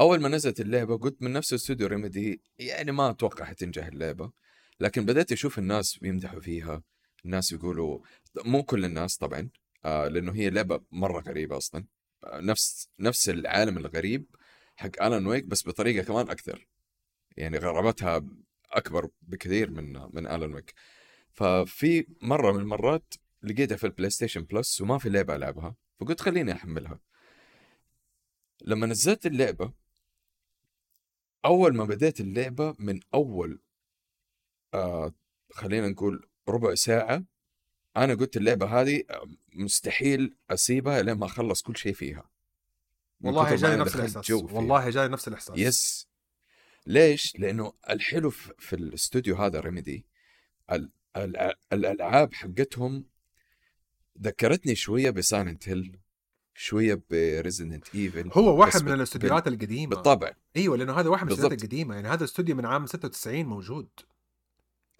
[0.00, 4.32] أول ما نزلت اللعبة قلت من نفس استوديو ريميدي يعني ما أتوقع حتنجح اللعبة.
[4.80, 6.82] لكن بدأت أشوف الناس بيمدحوا فيها
[7.24, 7.98] الناس يقولوا
[8.44, 9.48] مو كل الناس طبعا
[9.84, 11.86] آه لأنه هي لعبة مرة غريبة أصلا.
[12.24, 14.26] آه نفس نفس العالم الغريب
[14.76, 16.66] حق Alan Wake بس بطريقة كمان أكثر.
[17.36, 18.26] يعني غرابتها
[18.70, 20.74] أكبر بكثير من من Alan Wake
[21.32, 26.52] ففي مرة من المرات لقيتها في ال PlayStation Plus وما في لعبة ألعبها فقلت خليني
[26.52, 27.00] أحملها.
[28.62, 29.72] لما نزلت اللعبة
[31.44, 33.60] أول ما بديت اللعبة من أول
[34.74, 35.14] آه
[35.52, 37.24] خلينا نقول ربع ساعة
[37.96, 39.02] أنا قلت اللعبة هذه
[39.54, 42.30] مستحيل أسيبها لين ما أخلص كل شيء فيها.
[43.20, 43.42] والله
[43.74, 44.52] أنا نفس فيها.
[44.56, 45.58] والله جاني نفس الإحساس.
[45.58, 46.08] yes
[46.86, 50.06] ليش؟ لأنه الحلو في الاستوديو هذا ريميدي
[50.72, 53.04] ال- ال- الألعاب حقتهم
[54.20, 55.98] ذكرتني شوية ب Silent Hill
[56.56, 59.94] شوية ب Resident Evil هو واحد من الاستوديوهات القديمة.
[59.96, 60.32] بالطبع.
[60.56, 61.62] أيوه لأنه هذا واحد من الاستوديوهات.
[61.62, 61.94] القديمة.
[61.94, 63.88] يعني هذا الاستوديو من عام 96 موجود.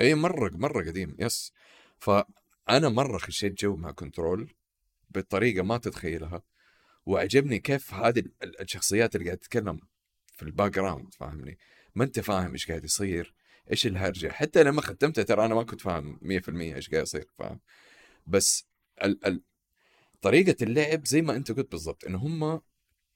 [0.00, 1.16] اي مرة مرة قديم.
[1.18, 1.52] yes.
[1.98, 4.54] فأنا مرة خشيت جو مع كنترول
[5.10, 6.42] بطريقة ما تتخيلها
[7.06, 9.80] وعجبني كيف هذه ال- الشخصيات اللي قاعد تتكلم
[10.32, 11.58] في ال background فاهمني؟
[11.94, 13.34] ما أنت فاهم إيش قاعد يصير
[13.70, 14.28] إيش الهرجة.
[14.28, 17.60] حتى لما ختمتها ترى أنا ما كنت فاهم 100% إيش قاعد يصير فاهم؟
[18.26, 18.66] بس
[19.04, 19.42] ال ال
[20.22, 22.60] طريقة اللعب زي ما أنت قلت بالضبط إن هم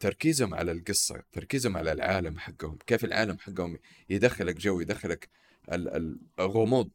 [0.01, 3.78] تركيزهم على القصة تركيزهم على العالم حقهم كيف العالم حقهم
[4.09, 5.28] يدخلك جو يدخلك
[5.72, 6.90] ال- ال- الغموض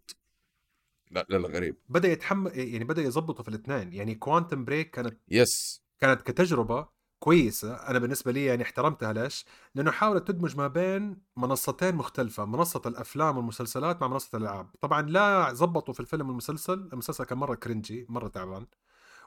[1.29, 1.75] للغريب.
[1.89, 6.87] بدأ يتحمل يعني بدأ يظبطوا في الاثنين يعني Quantum Break كانت yes كانت كتجربة
[7.19, 9.13] كويسة أنا بالنسبة لي يعني احترمتها.
[9.13, 9.45] ليش؟
[9.75, 14.69] لأنه حاولت تدمج ما بين منصتين مختلفة منصة الأفلام والمسلسلات مع منصة الألعاب.
[14.81, 18.65] طبعا لا زبطوا في الفيلم والمسلسل المسلسل كان مرة cringy مرة تعبان.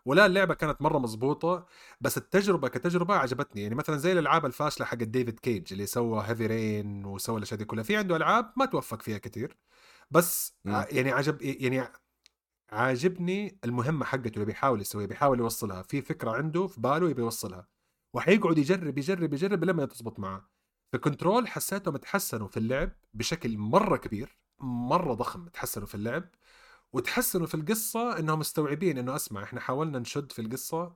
[0.09, 1.67] ولا اللعبة كانت مرة مظبوطه
[2.01, 3.63] بس التجربة كتجربة عجبتني.
[3.63, 7.65] يعني مثلا زي الألعاب الفاشلة حق ديفيد كيج اللي سوى Heavy Rain وسوى الأشياء دي
[7.65, 7.83] كلها.
[7.85, 9.57] في عنده ألعاب ما توفق فيها كثير
[10.11, 10.55] بس.
[10.67, 11.89] ع- يعني عجب يعني
[12.73, 15.83] عاجبني المهمة حقته اللي بيحاول يسويها بيحاول يوصلها.
[15.83, 17.69] في فكرة عنده في باله يبي يوصلها.
[18.15, 20.49] وحيقعد يجرب يجرب يجرب لما تزبط معاه.
[20.93, 26.25] في كنترول حسيتهم تحسنوا في اللعب بشكل مرة كبير مرة ضخم تحسنوا في اللعب.
[26.93, 30.95] وتحسنوا في القصة إنهم مستوعبين إنه أسمع إحنا حاولنا نشد في القصة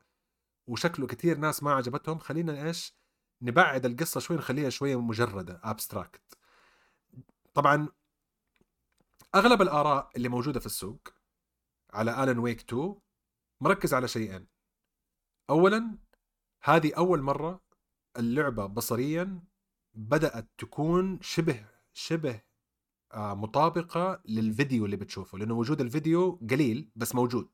[0.66, 2.96] وشكله كثير ناس ما عجبتهم خلينا إيش؟
[3.42, 6.38] نبعد القصة شوي نخليها شوية مجردة abstract
[7.54, 7.88] طبعا
[9.34, 11.08] أغلب الآراء اللي موجودة في السوق
[11.92, 12.94] على Alan Wake 2
[13.60, 14.46] مركز على شيئين.
[15.50, 15.98] اولا
[16.62, 17.60] هذه أول مرة
[18.18, 19.42] اللعبة بصريا
[19.94, 22.40] بدأت تكون شبه شبه
[23.14, 27.48] مطابقة للفيديو اللي بتشوفه لأنه وجود الفيديو قليل بس موجود.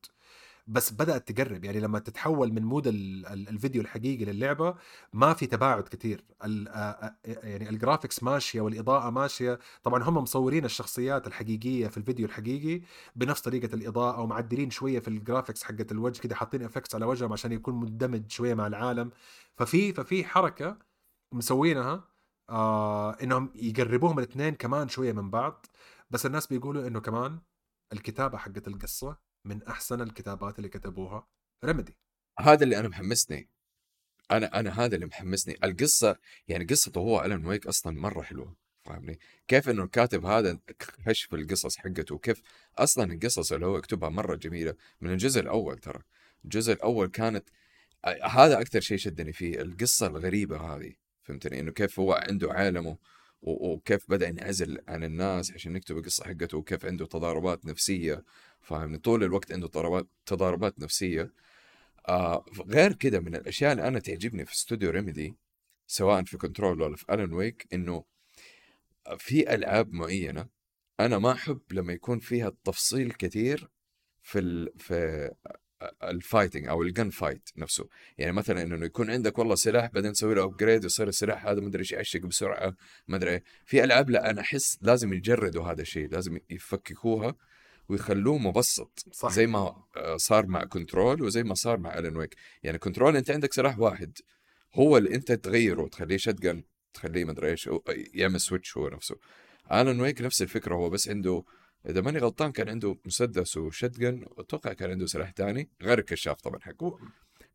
[0.67, 4.75] بس بدأت تقرب يعني لما تتحول من mode ال- ال- الفيديو الحقيقي للعبة
[5.13, 9.59] ما في تباعد كثير آه، آه، يعني ال graphics ماشية والإضاءة ماشية.
[9.83, 12.83] طبعا هم مصورين الشخصيات الحقيقية في الفيديو الحقيقي
[13.17, 17.33] بنفس طريقة الإضاءة ومعدلين شوية في ال graphics حقت الوجه كده حاطين effects على وجههم
[17.33, 19.11] عشان يكون مندمج شوية مع العالم.
[19.57, 20.79] ففي ففي حركة
[21.33, 22.05] مسوينها
[22.51, 25.67] آه إنهم يقربوهم الاثنين كمان شوية من بعض.
[26.11, 27.41] بس الناس بيقولوا إنه كمان
[27.93, 31.27] الكتابة حقت القصة من أحسن الكتابات اللي كتبوها.
[31.65, 31.97] ريميدي
[32.41, 33.49] هذا اللي أنا محمسني.
[34.31, 35.57] أنا أنا هذا اللي محمسني.
[35.65, 36.17] القصة
[36.49, 39.19] يعني قصته هو الن ويك أصلا مرة حلوة فاهمني؟
[39.49, 40.59] كيف إنه الكاتب هذا
[41.07, 42.43] كشف القصص حقته وكيف
[42.79, 44.75] أصلا القصص اللي هو يكتبها مرة جميلة.
[45.01, 46.03] من الجزء الأول ترى.
[46.45, 47.49] الجزء الأول كانت
[48.05, 51.08] آه، هذا أكثر شيء شدني فيه القصة الغريبة هذه.
[51.29, 52.99] فهمتني؟ إنه كيف هو عنده عالمه
[53.43, 58.25] وكيف بدأ ينعزل عن الناس عشان يكتب القصة حقته وكيف عنده تضاربات نفسية
[58.61, 61.33] فاهمني؟ طول الوقت عنده تضاربات تضاربات نفسية.
[62.09, 65.37] آه غير كده من الأشياء اللي أنا تعجبني في استوديو ريميدي
[65.87, 68.05] سواء في كنترول ولا في Alan Wake إنه
[69.19, 70.49] في ألعاب معينة
[71.01, 73.71] أنا ما أحب لما يكون فيها تفصيل كثير
[74.23, 75.31] في ال في
[76.03, 77.89] ال fighting أو ال gun fight نفسه.
[78.19, 81.81] يعني مثلا إنه يكون عندك والله سلاح بعدين تسوي له upgrade يصير السلاح هذا مدري
[81.81, 82.75] إيش يعشق بسرعة
[83.09, 83.43] ما أدري إيه.
[83.65, 87.35] في ألعاب لا أنا أحس لازم يجردوا هذا الشيء لازم يفككوها
[87.89, 89.33] ويخلوه مبسط صح.
[89.33, 93.31] زي ما آه، صار مع كنترول وزي ما صار مع Alan Wake يعني كنترول أنت
[93.31, 94.19] عندك سلاح واحد
[94.75, 96.63] هو اللي أنت تغيره تخليه shotgun
[96.95, 97.71] تخليه مدري إيش
[98.15, 99.17] يعمل switch هو نفسه.
[99.73, 101.45] Alan Wake نفس الفكرة هو بس عنده
[101.87, 106.41] إذا ماني غلطان كان عنده مسدس و shotgun أتوقع كان عنده سلاح ثاني غير الكشاف
[106.41, 106.99] طبعا حقه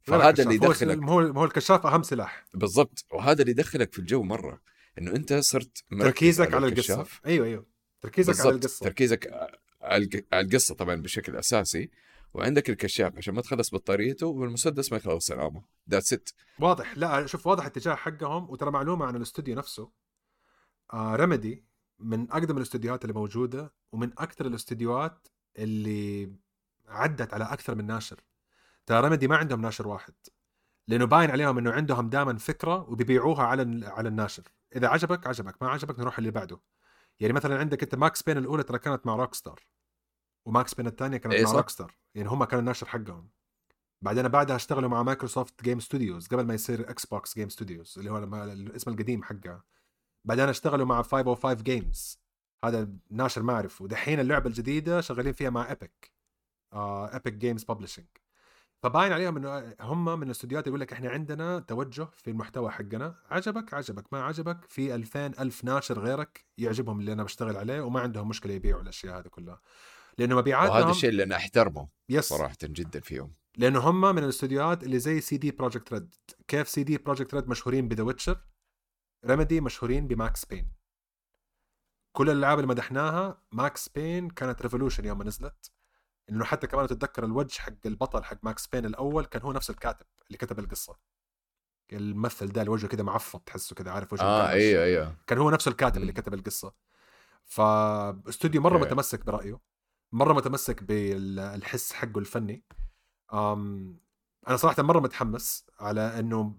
[0.02, 2.46] فهذا اللي يدخلك هو هو الكشاف أهم سلاح.
[2.54, 3.06] بالضبط.
[3.12, 4.62] وهذا اللي يدخلك في الجو مرة
[5.00, 6.94] إنه أنت صرت تركيزك على القصة.
[6.94, 7.22] الكشاف.
[7.26, 7.66] أيوه أيوه.
[8.02, 8.64] تركيزك على بالضبط.
[8.66, 8.84] القصة.
[8.84, 9.28] تركيزك
[9.82, 11.90] على الق- على القصة طبعا بشكل أساسي.
[12.34, 16.98] وعندك الكشاف عشان ما تخلص بطاريته والمسدس ما يخلص ال ammo that's it واضح.
[16.98, 18.50] لا شوف واضح اتجاه حقهم.
[18.50, 19.92] وترى معلومة عن الاستوديو نفسه.
[20.94, 21.64] آه ريميدي
[22.04, 25.28] من أقدم الاستديوهات اللي موجودة ومن أكثر الاستديوهات
[25.58, 26.34] اللي
[26.88, 28.22] عدت على أكثر من ناشر.
[28.86, 30.14] ترى ريميدي ما عندهم ناشر واحد
[30.88, 34.44] لأنه باين عليهم إنه عندهم دائما فكرة وبيبيعوها على على الناشر.
[34.76, 36.60] إذا عجبك عجبك ما عجبك نروح اللي بعده.
[37.20, 39.68] يعني مثلا عندك أنت Max Payne الأولى ترى كانت مع Rockstar و
[40.46, 41.52] Max Payne الثانية كانت إيه مع.
[41.52, 43.30] Rockstar يعني هم كانوا الناشر حقهم.
[44.02, 48.18] بعدين بعدها اشتغلوا مع Microsoft Game Studios قبل ما يصير Xbox Game Studios اللي هو
[48.44, 49.64] الاسم القديم حقها
[50.26, 52.20] بعدين اشتغلوا مع 505 Games
[52.66, 56.12] هذا ناشر ما اعرف ودحين اللعبة الجديدة شغالين فيها مع Epic
[56.74, 58.06] Epic Games Publishing
[58.84, 63.16] فباين عليهم إنه هم من الاستديوهات يقول لك إحنا عندنا توجه في المحتوى حقنا.
[63.30, 64.14] عجبك؟ عجبك.
[64.14, 68.54] ما عجبك؟ في 2000 ألف ناشر غيرك يعجبهم اللي أنا بشتغل عليه وما عندهم مشكلة
[68.54, 69.62] يبيعوا الأشياء هذه كلها.
[70.18, 73.34] لأنه مبيعاتهم وهذا الشيء اللي أنا أحترمه yes صراحة جدا فيهم.
[73.58, 76.16] لأنه هم من الاستديوهات اللي زي CD Projekt Red
[76.48, 78.38] كيف CD Projekt Red مشهورين ب The Witcher
[79.26, 80.72] ريميدي مشهورين ب Max Payne.
[82.12, 85.72] كل الألعاب اللي مدحناها Max Payne كانت revolution يوم ما نزلت.
[86.30, 90.06] إنه حتى كمان تتذكر الوجه حق البطل حق Max Payne الأول كان هو نفس الكاتب
[90.28, 90.96] اللي كتب القصة.
[91.94, 94.50] الممثل ده وجهه كده معفط تحسه كده عارف وجهه آه.
[94.50, 95.16] أيوه أيوه.
[95.28, 96.12] كان هو نفسه الكاتب اللي.
[96.14, 96.74] كتب القصة.
[97.46, 98.86] فاستوديو مرة أوكي.
[98.86, 99.60] متمسك برأيه.
[100.12, 102.64] مرة متمسك بالحس حقه الفني.
[103.34, 103.98] أم
[104.48, 106.56] أنا صراحة مرة متحمس على إنه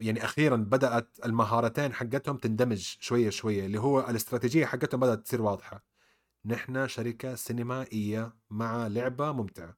[0.00, 5.84] يعني أخيرا بدأت المهارتين حقتهم تندمج شوية شوية اللي هو الاستراتيجية حقتهم بدأت تصير واضحة.
[6.44, 9.76] نحن شركة سينمائية مع لعبة ممتعة.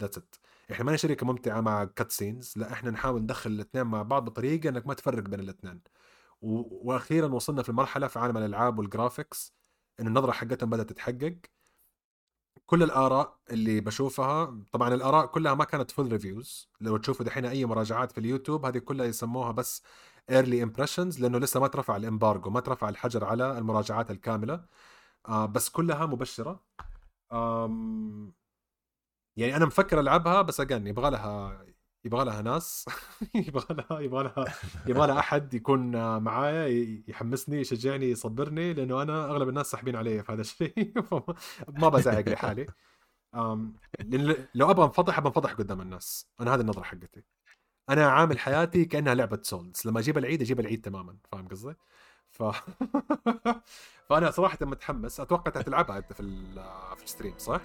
[0.00, 0.34] that's it
[0.72, 4.68] إحنا ما شركة ممتعة مع cut scenes لا إحنا نحاول ندخل الاثنين مع بعض بطريقة
[4.68, 5.82] إنك ما تفرق بين الاثنين.
[6.42, 6.90] و...
[6.90, 9.54] وأخيرا وصلنا في المرحله في عالم الألعاب وال graphics
[10.00, 11.36] انه النظرة حقتهم بدأت تتحقق.
[12.66, 17.66] كل الآراء اللي بشوفها طبعا الآراء كلها ما كانت full reviews لو تشوفوا دحين أي
[17.66, 19.82] مراجعات في اليوتيوب هذه كلها يسموها بس
[20.30, 24.64] early impressions لأنه لسه ما ترفع ال embargo ما ترفع الحجر على المراجعات الكاملة.
[25.28, 26.64] آه بس كلها مبشرة.
[29.36, 31.64] يعني أنا مفكر ألعبها بس again يبغى لها
[32.04, 32.86] يبغى لها ناس
[33.34, 34.44] يبغى لها يبغى لها
[34.86, 40.32] يبغى لها أحد يكون معايا يحمسني يشجعني يصبرني لأنه أنا أغلب الناس ساحبين علي في
[40.32, 40.92] هذا الشيء
[41.80, 42.66] ما بزعق لحالي.
[44.00, 46.26] لأن لو أبغى أنفضح أبغى أنفضح قدام الناس.
[46.40, 47.22] أنا هذه النظرة حقتي.
[47.88, 51.16] أنا عامل حياتي كأنها لعبة souls لما أجيب العيد أجيب العيد تماما.
[51.32, 51.74] فاهم قصدي؟
[52.30, 52.42] ف...
[54.08, 55.20] فأنا صراحة متحمس.
[55.20, 57.60] أتوقع أنت تلعبها أنت في ال- في ال stream صح؟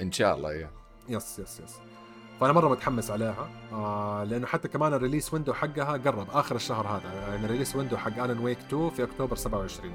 [0.00, 0.70] إن شاء الله يا
[1.08, 1.76] yes yes yes.
[2.40, 6.86] فأنا مرة متحمس عليها آه لأنه حتى كمان ال release window حقها قرب آخر الشهر
[6.86, 9.92] هذا يعني ال release window حق Alan Wake 2 في أكتوبر 27